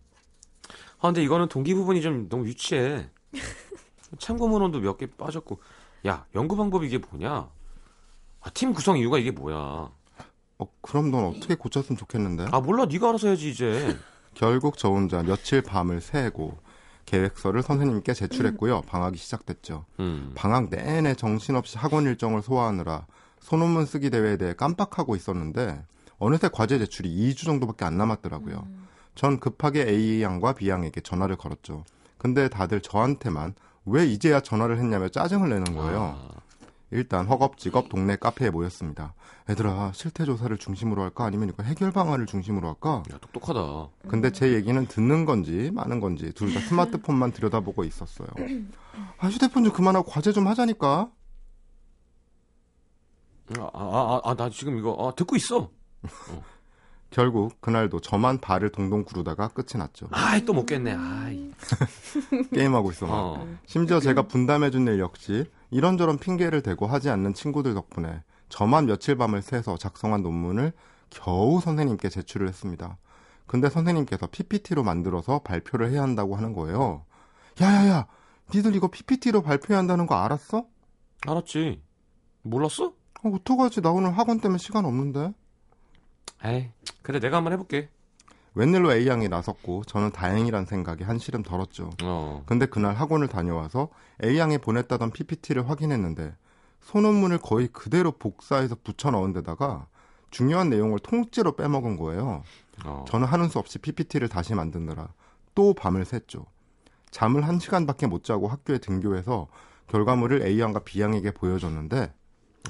[0.99, 3.09] 아, 근데 이거는 동기 부분이 좀 너무 유치해.
[4.19, 5.61] 참고 문헌도 몇 개 빠졌고.
[6.07, 7.49] 야, 연구 방법이 이게 뭐냐?
[8.41, 9.57] 아, 팀 구성 이유가 이게 뭐야?
[9.57, 12.47] 어, 그럼 넌 어떻게 고쳤으면 좋겠는데?
[12.51, 12.87] 아, 몰라.
[12.87, 13.97] 네가 알아서 해야지, 이제.
[14.35, 16.59] 결국 저 혼자 며칠 밤을 새고
[17.07, 18.83] 계획서를 선생님께 제출했고요.
[18.83, 19.87] 방학이 시작됐죠.
[20.01, 20.33] 음.
[20.35, 23.07] 방학 내내 정신없이 학원 일정을 소화하느라
[23.41, 25.85] 소논문 쓰기 대회에 대해 깜빡하고 있었는데
[26.19, 28.67] 어느새 과제 제출이 2주 정도밖에 안 남았더라고요.
[29.19, 31.83] 전 급하게 A 양과 B 양에게 전화를 걸었죠.
[32.19, 36.17] 근데 다들 저한테만 왜 이제야 전화를 했냐며 짜증을 내는 거예요.
[36.23, 36.31] 아,
[36.93, 39.15] 일단 허겁지겁 동네 카페에 모였습니다.
[39.51, 43.03] 얘들아 실태 조사를 중심으로 할까 아니면 이거 해결 방안을 중심으로 할까?
[43.13, 43.89] 야, 똑똑하다.
[44.09, 48.29] 근데 제 얘기는 듣는 건지 마는 건지 둘 다 스마트폰만 들여다보고 있었어요.
[49.19, 51.11] 아 휴대폰 좀 그만하고 과제 좀 하자니까.
[53.59, 55.71] 아, 아, 아, 아, 나 지금 이거, 아, 듣고 있어.
[57.11, 60.09] 결국 그날도 저만 발을 동동 구르다가 끝이 났죠.
[60.11, 60.93] 아이, 또못 깼네.
[60.93, 61.51] 아이.
[62.53, 63.07] 게임하고 있어.
[63.07, 63.15] 막.
[63.15, 63.47] 어.
[63.67, 69.43] 심지어 제가 분담해준 일 역시 이런저런 핑계를 대고 하지 않는 친구들 덕분에 저만 며칠 밤을
[69.43, 70.73] 새서 작성한 논문을
[71.11, 72.99] 겨우 선생님께 제출을 했습니다.
[73.47, 77.05] 근데 선생님께서 PPT로 만들어서 발표를 해야 한다고 하는 거예요.
[77.61, 78.07] 야야야,
[78.55, 80.67] 니들 이거 PPT로 발표해야 한다는 거 알았어?
[81.27, 81.83] 알았지.
[82.43, 82.93] 몰랐어?
[83.25, 83.81] 어, 어떡하지?
[83.81, 85.33] 나 오늘 학원 때문에 시간 없는데.
[86.45, 86.71] 에이,
[87.03, 87.89] 그래, 내가 한번 해볼게.
[88.55, 91.91] 웬일로 A양이 나섰고 저는 다행이란 생각이 한시름 덜었죠.
[92.03, 92.43] 어.
[92.47, 93.89] 근데 그날 학원을 다녀와서
[94.25, 96.35] A양이 보냈다던 PPT를 확인했는데
[96.81, 99.87] 소논문을 거의 그대로 복사해서 붙여 넣은 데다가
[100.31, 102.43] 중요한 내용을 통째로 빼먹은 거예요.
[102.85, 103.05] 어.
[103.07, 105.09] 저는 하는 수 없이 PPT를 다시 만드느라
[105.55, 106.45] 또 밤을 샜죠.
[107.11, 109.49] 잠을 한 시간밖에 못 자고 학교에 등교해서
[109.87, 112.13] 결과물을 A양과 B양에게 보여줬는데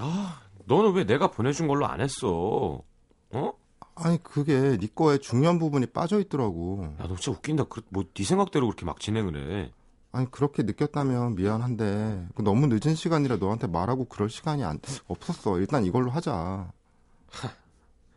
[0.00, 2.82] 아, 너는 왜 내가 보내준 걸로 안 했어?
[3.30, 3.52] 어?
[3.94, 6.94] 아니 그게 네 거에 중요한 부분이 빠져 있더라고.
[7.00, 7.64] 야, 너 진짜 웃긴다.
[7.64, 9.72] 그, 뭐, 네 생각대로 그렇게 막 진행을 해.
[10.12, 15.58] 아니 그렇게 느꼈다면 미안한데 그 너무 늦은 시간이라 너한테 말하고 그럴 시간이 안, 없었어.
[15.58, 16.70] 일단 이걸로 하자.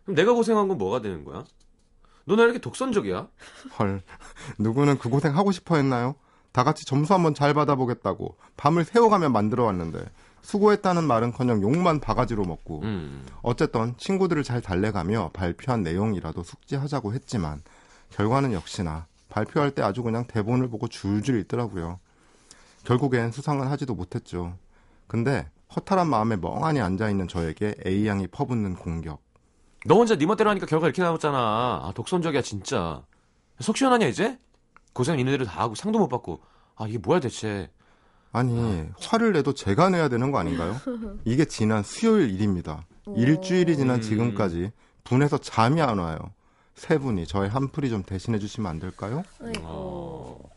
[0.04, 1.44] 그럼 내가 고생한 건 뭐가 되는 거야?
[2.44, 3.28] 왜 이렇게 독선적이야?
[3.80, 4.02] 헐
[4.58, 6.16] 누구는 그 고생 하고 싶어 했나요?
[6.52, 10.06] 다 같이 점수 한번 잘 받아보겠다고 밤을 새워가며 만들어 왔는데
[10.42, 13.26] 수고했다는 말은커녕 욕만 바가지로 먹고 음.
[13.42, 17.62] 어쨌든 친구들을 잘 달래가며 발표한 내용이라도 숙지하자고 했지만
[18.10, 22.00] 결과는 역시나 발표할 때 아주 그냥 대본을 보고 줄줄 읽더라고요.
[22.84, 24.56] 결국엔 수상은 하지도 못했죠.
[25.08, 29.22] 근데 허탈한 마음에 멍하니 앉아있는 저에게 A양이 퍼붓는 공격.
[29.86, 31.38] 너 혼자 네 멋대로 하니까 결과 이렇게 나왔잖아.
[31.38, 33.04] 아, 독선적이야, 진짜.
[33.60, 34.38] 속 시원하냐, 이제?
[34.94, 36.42] 고생 애들 다 하고 상도 못 받고.
[36.76, 37.72] 아, 이게 뭐야, 대체.
[38.32, 40.76] 아니 화를 내도 제가 내야 되는 거 아닌가요?
[41.26, 42.86] 이게 지난 수요일 일입니다.
[43.16, 44.02] 일주일이 지난 음.
[44.02, 44.72] 지금까지
[45.04, 46.18] 분해서 잠이 안 와요.
[46.76, 49.24] 세 분이 저의 한풀이 좀 대신해 주시면 안 될까요?
[49.42, 49.62] 아이고.
[49.64, 50.50] 어.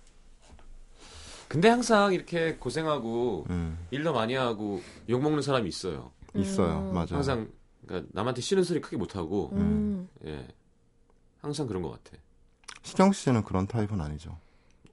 [1.49, 6.11] 근데 항상 이렇게 고생하고 음, 일도 많이 하고 욕 먹는 사람이 있어요.
[6.35, 6.89] 있어요.
[6.89, 6.95] 음.
[6.95, 7.09] 맞아요.
[7.11, 7.49] 항상
[7.87, 10.09] 그러니까 남한테 싫은 소리 크게 못 하고 음.
[10.25, 10.47] 예.
[11.41, 12.17] 항상 그런 것 같아.
[12.83, 14.37] 시경 씨는 그런 타입은 아니죠.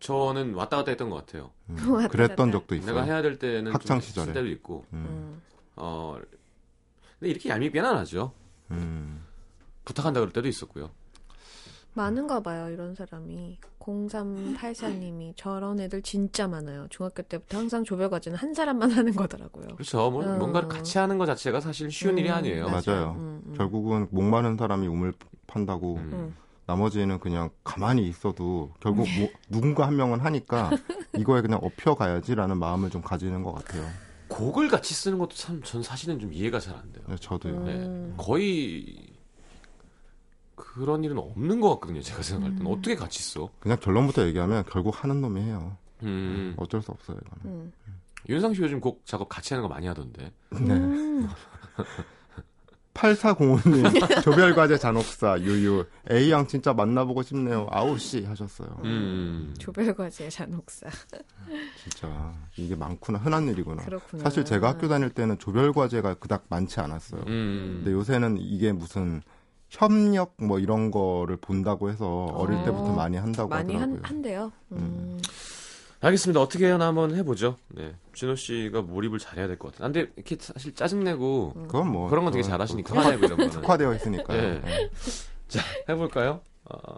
[0.02, 1.52] 저는 왔다 갔다 했던 것 같아요.
[1.70, 1.76] 음,
[2.10, 2.52] 그랬던.
[2.52, 2.94] 적도 있어요.
[2.94, 4.26] 내가 해야 될 때는 학창 시절에.
[4.26, 4.84] 쓸 때도 있고.
[4.92, 5.42] 음, 음.
[5.78, 6.18] 어.
[7.20, 8.34] 근데 이렇게 얄밉게는 안 하죠.
[8.72, 9.24] 음.
[9.86, 10.90] 부탁한다 그럴 때도 있었고요.
[11.94, 13.58] 많은가 봐요, 이런 사람이.
[13.80, 16.88] 0384님이 저런 애들 진짜 많아요.
[16.90, 19.68] 중학교 때부터 항상 조별 과제는 한 사람만 하는 거더라고요.
[19.76, 20.10] 그렇죠.
[20.10, 20.40] 뭐, 음.
[20.40, 22.70] 뭔가를 같이 하는 것 자체가 사실 쉬운 일이 음, 아니에요.
[22.70, 23.16] 맞아요.
[23.18, 23.54] 음, 음.
[23.58, 25.14] 결국은 목 마른 사람이 우물
[25.48, 26.10] 판다고 음.
[26.14, 26.36] 음.
[26.72, 30.70] 나머지는 그냥 가만히 있어도 결국 뭐, 누군가 한 명은 하니까
[31.18, 33.86] 이거에 그냥 업혀가야지라는 마음을 좀 가지는 것 같아요.
[34.30, 37.04] 곡을 같이 쓰는 것도 참 전 사실은 좀 이해가 잘 안 돼요.
[37.10, 37.64] 네, 저도요.
[37.66, 37.74] 네.
[37.74, 38.14] 음.
[38.16, 39.10] 거의
[40.56, 42.02] 그런 일은 없는 것 같거든요.
[42.02, 42.72] 제가 생각할 때는 음.
[42.72, 43.50] 어떻게 같이 써?
[43.60, 45.76] 그냥 결론부터 얘기하면 결국 하는 놈이 해요.
[46.04, 46.54] 음.
[46.56, 47.58] 어쩔 수 없어요, 이거는.
[47.58, 47.74] 음.
[48.30, 50.32] 윤상 씨 요즘 곡 작업 같이 하는 거 많이 하던데.
[50.52, 50.70] 네.
[52.92, 52.94] 음.
[52.94, 55.86] 8405님, 조별과제 잔혹사, 유유.
[56.10, 57.68] A양 진짜 만나보고 싶네요.
[57.72, 58.70] 아우씨 하셨어요.
[58.84, 59.54] 음.
[59.58, 60.88] 조별 과제 잔혹사.
[61.82, 62.34] 진짜.
[62.58, 63.20] 이게 많구나.
[63.20, 63.84] 흔한 일이구나.
[63.84, 64.24] 그렇구나.
[64.24, 67.22] 사실 제가 학교 다닐 때는 조별과제가 그닥 많지 않았어요.
[67.28, 67.82] 음.
[67.84, 69.22] 근데 요새는 이게 무슨
[69.70, 72.64] 협력 뭐 이런 거를 본다고 해서 어릴 어.
[72.66, 74.00] 때부터 많이 한다고 많이 하더라고요.
[74.04, 74.52] 한, 한대요.
[74.74, 75.18] 음.
[76.04, 76.42] 알겠습니다.
[76.42, 77.58] 어떻게 하나 한번 해보죠.
[77.70, 77.94] 네.
[78.16, 79.86] 진호 씨가 몰입을 잘해야 될 것 같아요.
[79.86, 82.94] 아, 근데 이렇게 사실 짜증내고 그건 뭐 그런 건 되게 그건 잘하시니까.
[82.94, 83.50] 특화, 이런 거는.
[83.52, 84.42] 특화되어 있으니까요.
[84.42, 84.62] 네.
[84.62, 84.90] 네.
[85.48, 85.60] 자,
[85.90, 86.42] 해볼까요?
[86.66, 86.98] 어...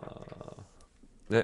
[1.28, 1.44] 네.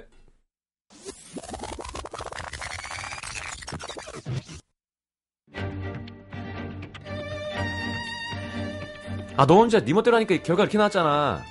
[9.36, 11.42] 아, 너 혼자 네 멋대로 하니까 결과 이렇게 나왔잖아.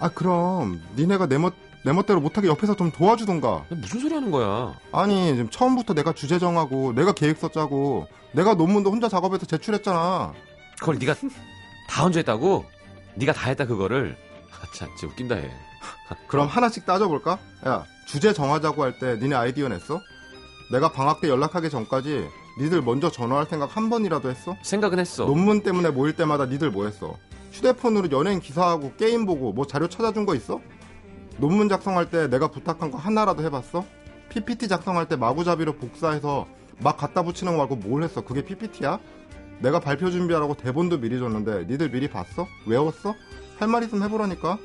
[0.00, 1.52] 아 그럼 니네가 내, 멋,
[1.84, 3.64] 내 멋대로 못하게 옆에서 좀 도와주던가.
[3.68, 4.74] 너 무슨 소리 하는 거야?
[4.92, 10.32] 아니 지금 처음부터 내가 주제 정하고 내가 계획서 짜고 내가 논문도 혼자 작업해서 제출했잖아.
[10.80, 11.14] 그걸 네가
[11.88, 12.64] 다 혼자 했다고?
[13.14, 14.16] 네가 다 했다 그거를?
[14.52, 15.50] 아, 참, 진짜 웃긴다 얘.
[16.26, 17.38] 그럼 하나씩 따져볼까?
[17.66, 20.00] 야 주제 정하자고 할 때 니네 아이디어 냈어?
[20.72, 22.26] 내가 방학 때 연락하기 전까지
[22.60, 24.56] 니들 먼저 전화할 생각 한 번이라도 했어?
[24.62, 25.24] 생각은 했어.
[25.24, 27.14] 논문 때문에 모일 때마다 니들 뭐 했어?
[27.52, 30.60] 휴대폰으로 연예인 기사하고 게임 보고 뭐 자료 찾아준 거 있어?
[31.38, 33.84] 논문 작성할 때 내가 부탁한 거 하나라도 해봤어?
[34.28, 36.46] PPT 작성할 때 마구잡이로 복사해서
[36.80, 38.20] 막 갖다 붙이는 거 말고 뭘 했어?
[38.22, 38.98] 그게 PPT야?
[39.60, 42.46] 내가 발표 준비하라고 대본도 미리 줬는데 니들 미리 봤어?
[42.66, 43.14] 외웠어?
[43.58, 44.58] 할 말 있으면 해보라니까?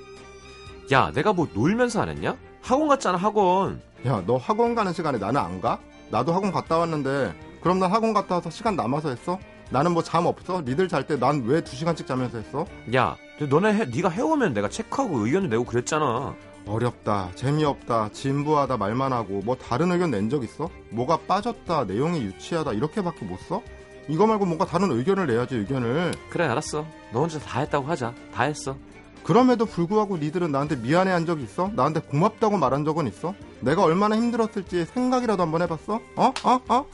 [0.92, 2.36] 야, 내가 뭐 놀면서 안 했냐?
[2.62, 3.82] 학원 갔잖아, 학원.
[4.06, 5.80] 야, 너 학원 가는 시간에 나는 안 가?
[6.12, 9.40] 나도 학원 갔다 왔는데 그럼 난 학원 갔다 와서 시간 남아서 했어?
[9.72, 10.62] 나는 뭐 잠 없어?
[10.62, 12.66] 니들 잘 때 난 왜 두 시간씩 자면서 했어?
[12.94, 16.36] 야, 너네 해, 네가 해오면 내가 체크하고 의견을 내고 그랬잖아.
[16.66, 20.70] 어렵다, 재미없다, 진부하다 말만 하고 뭐 다른 의견 낸 적 있어?
[20.90, 23.62] 뭐가 빠졌다, 내용이 유치하다 이렇게밖에 못 써?
[24.08, 26.14] 이거 말고 뭔가 다른 의견을 내야지 의견을.
[26.30, 26.86] 그래, 알았어.
[27.12, 28.14] 너 혼자 다 했다고 하자.
[28.34, 28.76] 다 했어.
[29.24, 31.70] 그럼에도 불구하고 니들은 나한테 미안해한 적 있어?
[31.74, 33.34] 나한테 고맙다고 말한 적은 있어?
[33.62, 36.02] 내가 얼마나 힘들었을지 생각이라도 한번 해봤어?
[36.18, 36.34] 어?
[36.44, 36.60] 어?
[36.68, 36.86] 어?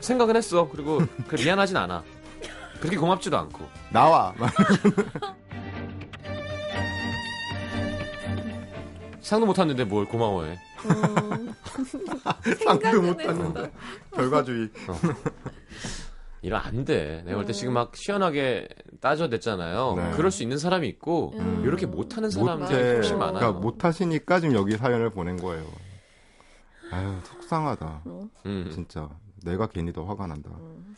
[0.00, 0.68] 생각은 했어.
[0.70, 2.02] 그리고 그 미안하진 않아.
[2.80, 3.66] 그렇게 고맙지도 않고.
[3.90, 4.34] 나와.
[9.22, 10.58] 상도 못 탔는데 뭘 고마워해.
[10.84, 11.54] 음.
[12.64, 13.72] 상도 못 탔는데.
[14.14, 14.70] 결과주의.
[16.42, 17.22] 이러면 안 돼.
[17.24, 17.54] 내가 볼때 음.
[17.54, 18.68] 지금 막 시원하게
[19.00, 19.94] 따져댔잖아요.
[19.96, 20.10] 네.
[20.16, 21.62] 그럴 수 있는 사람이 있고, 음.
[21.64, 22.94] 이렇게 못하는 사람들이 못해.
[22.94, 23.38] 훨씬 많아요.
[23.38, 25.64] 그러니까 못하시니까 지금 여기 사연을 보낸 거예요.
[26.90, 28.02] 아유, 속상하다.
[28.46, 28.70] 음.
[28.72, 29.08] 진짜.
[29.44, 30.50] 내가 괜히 더 화가 난다.
[30.58, 30.96] 음.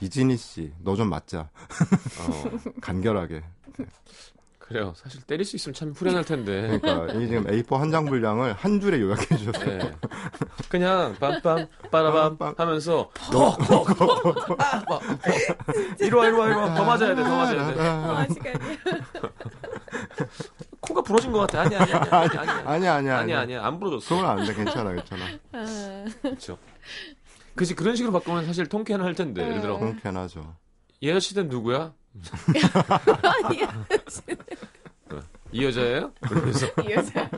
[0.00, 1.50] 이진희 씨, 너 좀 맞자.
[2.20, 3.42] 어, 간결하게.
[4.66, 4.94] 그래요.
[4.96, 6.78] 사실 때릴 수 있으면 참 후련할 텐데.
[6.80, 9.78] 그러니까 이 지금 A4 한 장 분량을 한 줄에 요약해 주셨어요.
[9.78, 9.92] 네.
[10.70, 12.54] 그냥 빰빰 빠라밤.
[12.56, 13.10] 하면서
[16.00, 18.58] 이리 와 이리 와 이리 와더 맞아야 돼 더 맞아야 돼 어, 아직까지.
[20.80, 23.64] 코가 부러진 것 같아 아니야 아니야 아니야 아니야 아니야 아니야, 아니야.
[23.66, 24.54] 안 부러졌어 그건 안 돼.
[24.54, 25.24] 괜찮아, 괜찮아.
[25.52, 26.58] 아, 그렇죠
[27.54, 30.54] 그지 그런 식으로 바꾸면 사실 통쾌는 할 텐데 예를 들어 통쾌하죠.
[31.00, 31.92] 이 아저씨는 누구야
[33.44, 33.86] 아니야.
[35.52, 37.30] 이 여자예요 그래서 이 여자.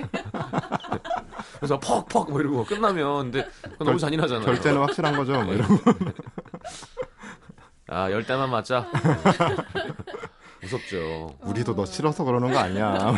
[1.56, 5.32] 그래서 퍽퍽 뭐 이러고 끝나면 근데 그건 너무 잔인하잖아 결제는 확실한 거죠.
[5.32, 5.42] 네.
[5.44, 5.92] 뭐 이런 거.
[7.88, 8.90] 아 열 대만 맞자
[10.62, 12.96] 무섭죠 우리도 너 싫어서 그러는 거 아니야.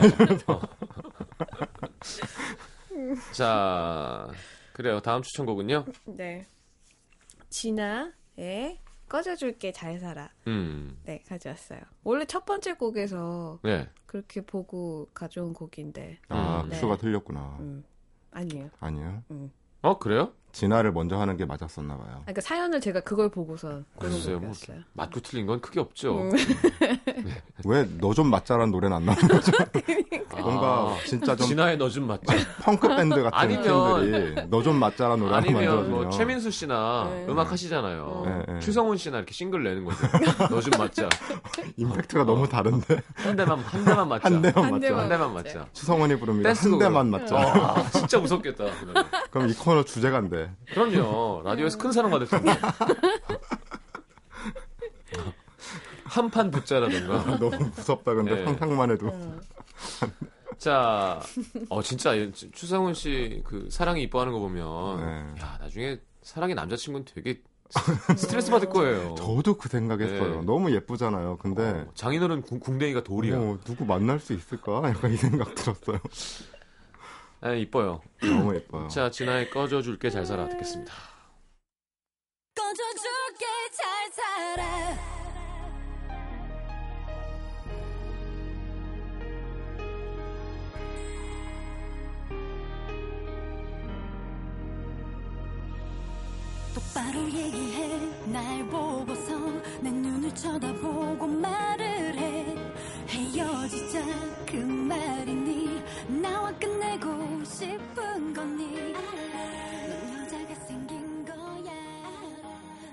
[3.32, 4.28] 자
[4.72, 6.46] 그래요 다음 추천곡은요 네.
[7.50, 10.30] 진아의 꺼져줄게 잘 살아.
[10.46, 11.80] 음 네, 가져왔어요.
[12.04, 13.88] 원래 첫 번째 곡에서 네.
[14.06, 16.70] 그렇게 보고 가져온 곡인데, 아, 음.
[16.70, 17.56] 큐가 틀렸구나.
[17.60, 17.84] 음,
[18.30, 18.70] 아니에요.
[18.80, 19.22] 아니에요?
[19.82, 20.32] 어 그래요?
[20.52, 22.20] 진화를 먼저 하는 게 맞았었나 봐요.
[22.22, 24.52] 그러니까 사연을 제가 그걸 보고서 글쎄요, 뭐.
[24.94, 26.18] 맞고 틀린 건 크게 없죠.
[26.22, 26.30] 음.
[27.64, 29.52] 왜너 좀 맞자라는 노래는 안 나오는 거죠?
[30.30, 32.34] 아, 뭔가 진짜 좀 진화에 너 좀 맞자.
[32.62, 33.62] 펑크 밴드 같은 아니면-
[34.02, 37.26] 팀들이 너 좀 맞자라는 노래 아니면 만들어주면 뭐 최민수 씨나 네.
[37.28, 38.22] 음악 하시잖아요.
[38.46, 38.60] 네, 네.
[38.60, 39.98] 추성훈 씨나 이렇게 싱글 내는 거죠.
[40.50, 41.08] 너 좀 맞자.
[41.76, 44.26] 임팩트가 너무 다른데 한 대만 한 대만 맞자.
[44.28, 44.96] 한 대만 한 맞자.
[44.96, 45.66] 한 대만 맞자.
[45.72, 46.48] 추성원이 부릅니다.
[46.50, 46.88] 한 댄스곡으로.
[46.88, 47.36] 대만 맞자.
[47.36, 48.64] 아, 진짜 무섭겠다.
[48.80, 49.04] 그날은.
[49.30, 50.37] 그럼 이 코너 주제가인데
[50.72, 51.42] 그럼요.
[51.44, 52.52] 라디오에서 큰 사랑 받을 텐데.
[56.04, 57.36] 한판 붙자라든가.
[57.38, 58.14] 너무 무섭다.
[58.14, 58.44] 근데 네.
[58.44, 59.40] 상상만 해도 음.
[60.56, 61.20] 자,
[61.68, 62.12] 어 진짜
[62.52, 65.00] 추성훈 씨 그 사랑이 이뻐하는 거 보면
[65.36, 65.42] 네.
[65.42, 67.40] 야 나중에 사랑의 남자친구는 되게
[68.16, 69.14] 스트레스 받을 거예요.
[69.16, 70.40] 저도 그 생각했어요.
[70.40, 70.46] 네.
[70.46, 71.36] 너무 예쁘잖아요.
[71.36, 73.38] 근데 어, 장인어른 궁- 궁뎅이가 돌이야.
[73.38, 74.82] 어, 누구 만날 수 있을까?
[74.88, 75.98] 약간 이 생각 들었어요.
[77.40, 78.00] 아, 이뻐요.
[78.20, 78.88] 너무 예뻐요.
[78.88, 80.92] 자, 진아의 꺼져줄게 잘 살아 듣겠습니다.
[82.54, 84.98] 꺼져줄게 잘 살아
[96.74, 99.38] 똑바로 얘기해 날 보고서
[99.80, 102.56] 내 눈을 쳐다보고 말을 해
[103.08, 104.04] 헤어지자
[104.46, 105.47] 그 끝내고
[107.48, 111.72] 싶은 거니 넌 여자가 생긴 거야.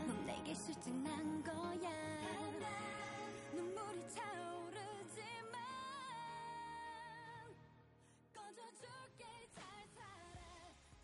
[0.08, 1.90] 넌 내게 실증난 거야.
[3.54, 5.62] 눈물이 차오르지만
[8.34, 10.40] 꺼져줄게 잘 살아.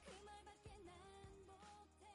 [0.06, 0.96] 그 말밖에 난
[1.46, 2.08] 못해.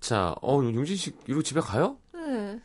[0.00, 1.98] 자, 어, 용진 씨 이러고 집에 가요?
[2.12, 2.58] 네.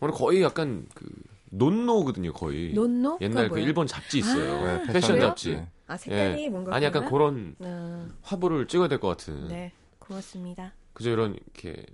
[0.00, 1.06] 오늘 거의 약간 그
[1.54, 2.72] 논노거든요, 거의.
[2.72, 3.18] 논노?
[3.20, 3.58] 옛날 그?
[3.58, 4.64] 일본 잡지 있어요.
[4.64, 5.28] 네, 패션 그래요?
[5.28, 5.54] 잡지.
[5.56, 5.68] 네.
[5.86, 6.48] 아 색깔이 예.
[6.48, 7.04] 뭔가 아니 약간?
[7.04, 9.48] 그런 아, 화보를 찍어야 될 것 같은.
[9.48, 10.72] 네 고맙습니다.
[10.94, 11.84] 그저 이런 이렇게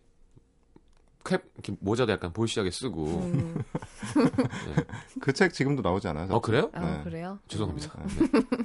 [1.24, 3.04] 캡 이렇게 모자도 약간 보이시하게 쓰고.
[3.06, 3.62] 음.
[5.20, 6.28] 그책 지금도 나오지 않아요?
[6.30, 6.70] 어 그래요?
[6.72, 7.04] 아 네.
[7.04, 7.38] 그래요?
[7.48, 7.92] 죄송합니다.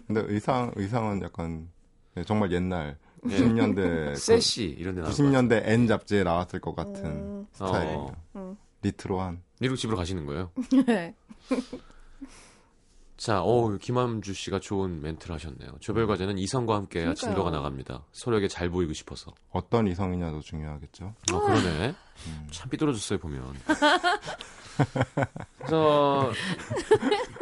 [0.08, 1.70] 근데 의상 의상은 약간
[2.16, 3.38] 네, 정말 옛날 네.
[3.38, 6.76] 90년대 세시 이런 데 나올 것 90년대 N 잡지에 나왔을 것 음.
[6.76, 7.48] 같은 어.
[7.54, 8.16] 스타일이에요.
[8.36, 8.58] 음.
[8.84, 9.42] 리트로한.
[9.64, 10.52] 이러고 집으로 가시는 거예요.
[10.88, 11.16] 네.
[13.16, 15.72] 자, 어 김함주 씨가 좋은 멘트를 하셨네요.
[15.80, 17.30] 조별 과제는 이성과 함께 해야 그러니까요.
[17.34, 18.04] 진도가 나갑니다.
[18.12, 19.32] 서로에게 잘 보이고 싶어서.
[19.52, 21.14] 어떤 이성이냐도 중요하겠죠.
[21.32, 21.96] 어, 그러네.
[22.28, 22.48] 음.
[22.52, 23.54] 참 삐뚤어졌어요, 보면.
[25.60, 26.32] 그래서,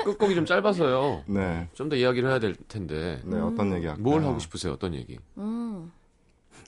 [0.03, 1.23] 끝곡이 좀 짧아서요.
[1.27, 1.67] 네.
[1.73, 3.21] 좀 더 이야기를 해야 될 텐데.
[3.25, 4.03] 네, 어떤 얘기 할까요?
[4.03, 4.73] 뭘 하고 싶으세요?
[4.73, 5.17] 어떤 얘기?
[5.37, 5.91] 음.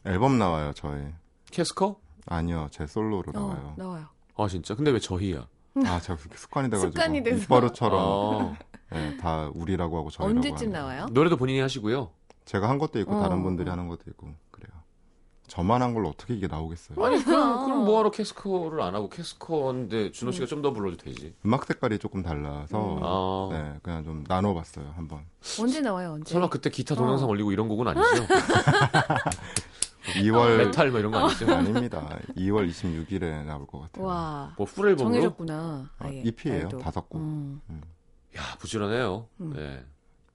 [0.06, 1.04] 앨범 나와요, 저희.
[1.51, 1.99] 캐스커?
[2.26, 3.74] 아니요, 제 솔로로 어, 나와요.
[3.78, 4.08] 나와요.
[4.36, 4.75] 아, 진짜?
[4.75, 5.47] 근데 왜 저희야?
[5.86, 6.91] 아, 제가 그렇게 습관이 돼가지고.
[6.91, 7.43] 습관이 돼서.
[7.43, 7.99] 입버릇처럼
[8.91, 10.71] 아, 네, 다 우리라고 하고 저희라고 언제쯤 하는.
[10.71, 11.05] 나와요?
[11.11, 12.11] 노래도 본인이 하시고요.
[12.45, 13.21] 제가 한 것도 있고 어.
[13.21, 14.71] 다른 분들이 하는 것도 있고 그래요.
[15.47, 17.03] 저만 한 걸로 어떻게 이게 나오겠어요?
[17.03, 20.31] 아니, 그럼, 그럼 뭐하러 캐스커를 안 하고 캐스커인데 준호 음.
[20.34, 21.36] 씨가 좀더 불러도 되지.
[21.45, 23.49] 음악 색깔이 조금 달라서 아.
[23.55, 25.25] 네, 그냥 좀 나눠봤어요 한번.
[25.59, 26.13] 언제 나와요?
[26.13, 26.31] 언제?
[26.34, 27.31] 설마 그때 기타 동영상 어.
[27.31, 28.27] 올리고 이런 곡은 아니죠?
[30.04, 31.54] 2월 메탈 뭐 이런 거 아니죠?
[31.54, 32.20] 아닙니다.
[32.38, 34.06] 2월 26일에 나올 것 같아요.
[34.06, 35.13] 와 뭐 full 앨범으로?
[35.14, 35.54] 정해졌구나.
[35.97, 36.22] 아, 아예.
[36.26, 36.68] EP예요.
[36.80, 37.22] 다섯 곡.
[37.22, 37.62] 음.
[38.38, 39.28] 야, 부지런해요.
[39.41, 39.54] 음.
[39.56, 39.84] 네.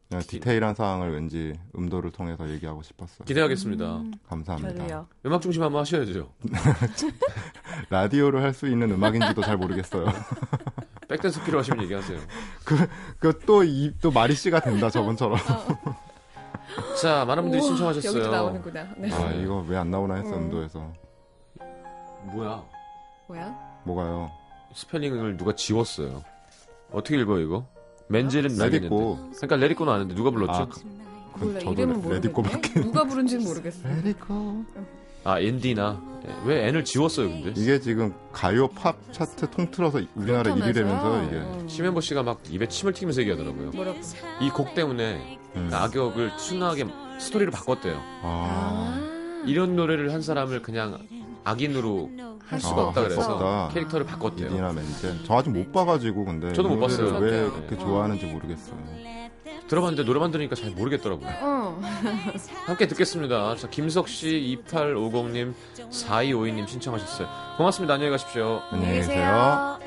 [0.08, 3.26] 그냥 디테일한 사항을 왠지 음도를 통해서 얘기하고 싶었어요.
[3.26, 3.96] 기대하겠습니다.
[3.98, 4.74] 음, 감사합니다.
[4.84, 5.06] 저도요.
[5.26, 6.32] 음악 중심 한번 하셔야죠.
[7.90, 10.06] 라디오를 할수 있는 음악인지도 잘 모르겠어요.
[11.08, 12.20] 백댄스 필요하시면 얘기하세요.
[13.20, 15.38] 그또 이 또 마리 씨가 된다 저번처럼.
[17.00, 18.12] 자, 많은 분들이 우와, 신청하셨어요.
[18.12, 18.88] 여기도 나오는구나.
[18.98, 19.12] 네.
[19.12, 20.42] 아 이거 왜 안 나오나 했어 음.
[20.44, 20.92] 음도에서.
[22.34, 22.64] 뭐야?
[23.28, 23.54] 뭐야?
[23.84, 24.30] 뭐가요?
[24.74, 26.22] 스펠링을 누가 지웠어요.
[26.92, 27.66] 어떻게 읽어요, 이거?
[28.08, 28.64] 멘젤은 Let It Go.
[28.64, 29.36] 나겠는데.
[29.36, 30.52] 그러니까 Let It Go는 아는데 누가 불렀지?
[30.60, 30.66] 아, 아,
[31.34, 32.02] 그, 몰라 저도 이름은.
[32.02, 32.80] 모르겠네.
[32.82, 33.88] 누가 부른지는 모르겠어.
[33.88, 34.64] Let It Go.
[35.26, 36.17] 이디나.
[36.26, 37.52] 예, 왜 N을 지웠어요, 근데?
[37.60, 41.68] 이게 지금 가요 팝 차트 통틀어서 우리나라 1위 되면서 이게 음.
[41.68, 43.70] 심현보 씨가 막 입에 침을 튀면서 얘기하더라고요.
[43.70, 43.98] 뭐라고?
[44.40, 45.70] 이 곡 때문에 음.
[45.72, 46.86] 악역을 순하게
[47.18, 47.94] 스토리를 바꿨대요.
[48.22, 49.42] 아, 아.
[49.46, 50.98] 이런 노래를 한 사람을 그냥
[51.44, 52.10] 악인으로
[52.46, 53.68] 할 수가 아, 없다 그래서 없다.
[53.74, 54.48] 캐릭터를 바꿨대요.
[54.48, 55.18] 이디나 멘젤.
[55.24, 57.16] 저 아직 못 봐가지고 근데 저도 못 봤어요.
[57.18, 57.50] 왜 네.
[57.50, 58.76] 그렇게 좋아하는지 모르겠어요.
[59.68, 61.28] 들어봤는데 노래만 들으니까 잘 모르겠더라고요.
[61.40, 61.80] 어.
[62.66, 63.54] 함께 듣겠습니다.
[63.56, 65.54] 자, 김석 씨, 2850님,
[65.90, 67.28] 4252님 신청하셨어요.
[67.58, 67.94] 고맙습니다.
[67.94, 68.62] 안녕히 가십시오.
[68.70, 69.78] 안녕히 계세요.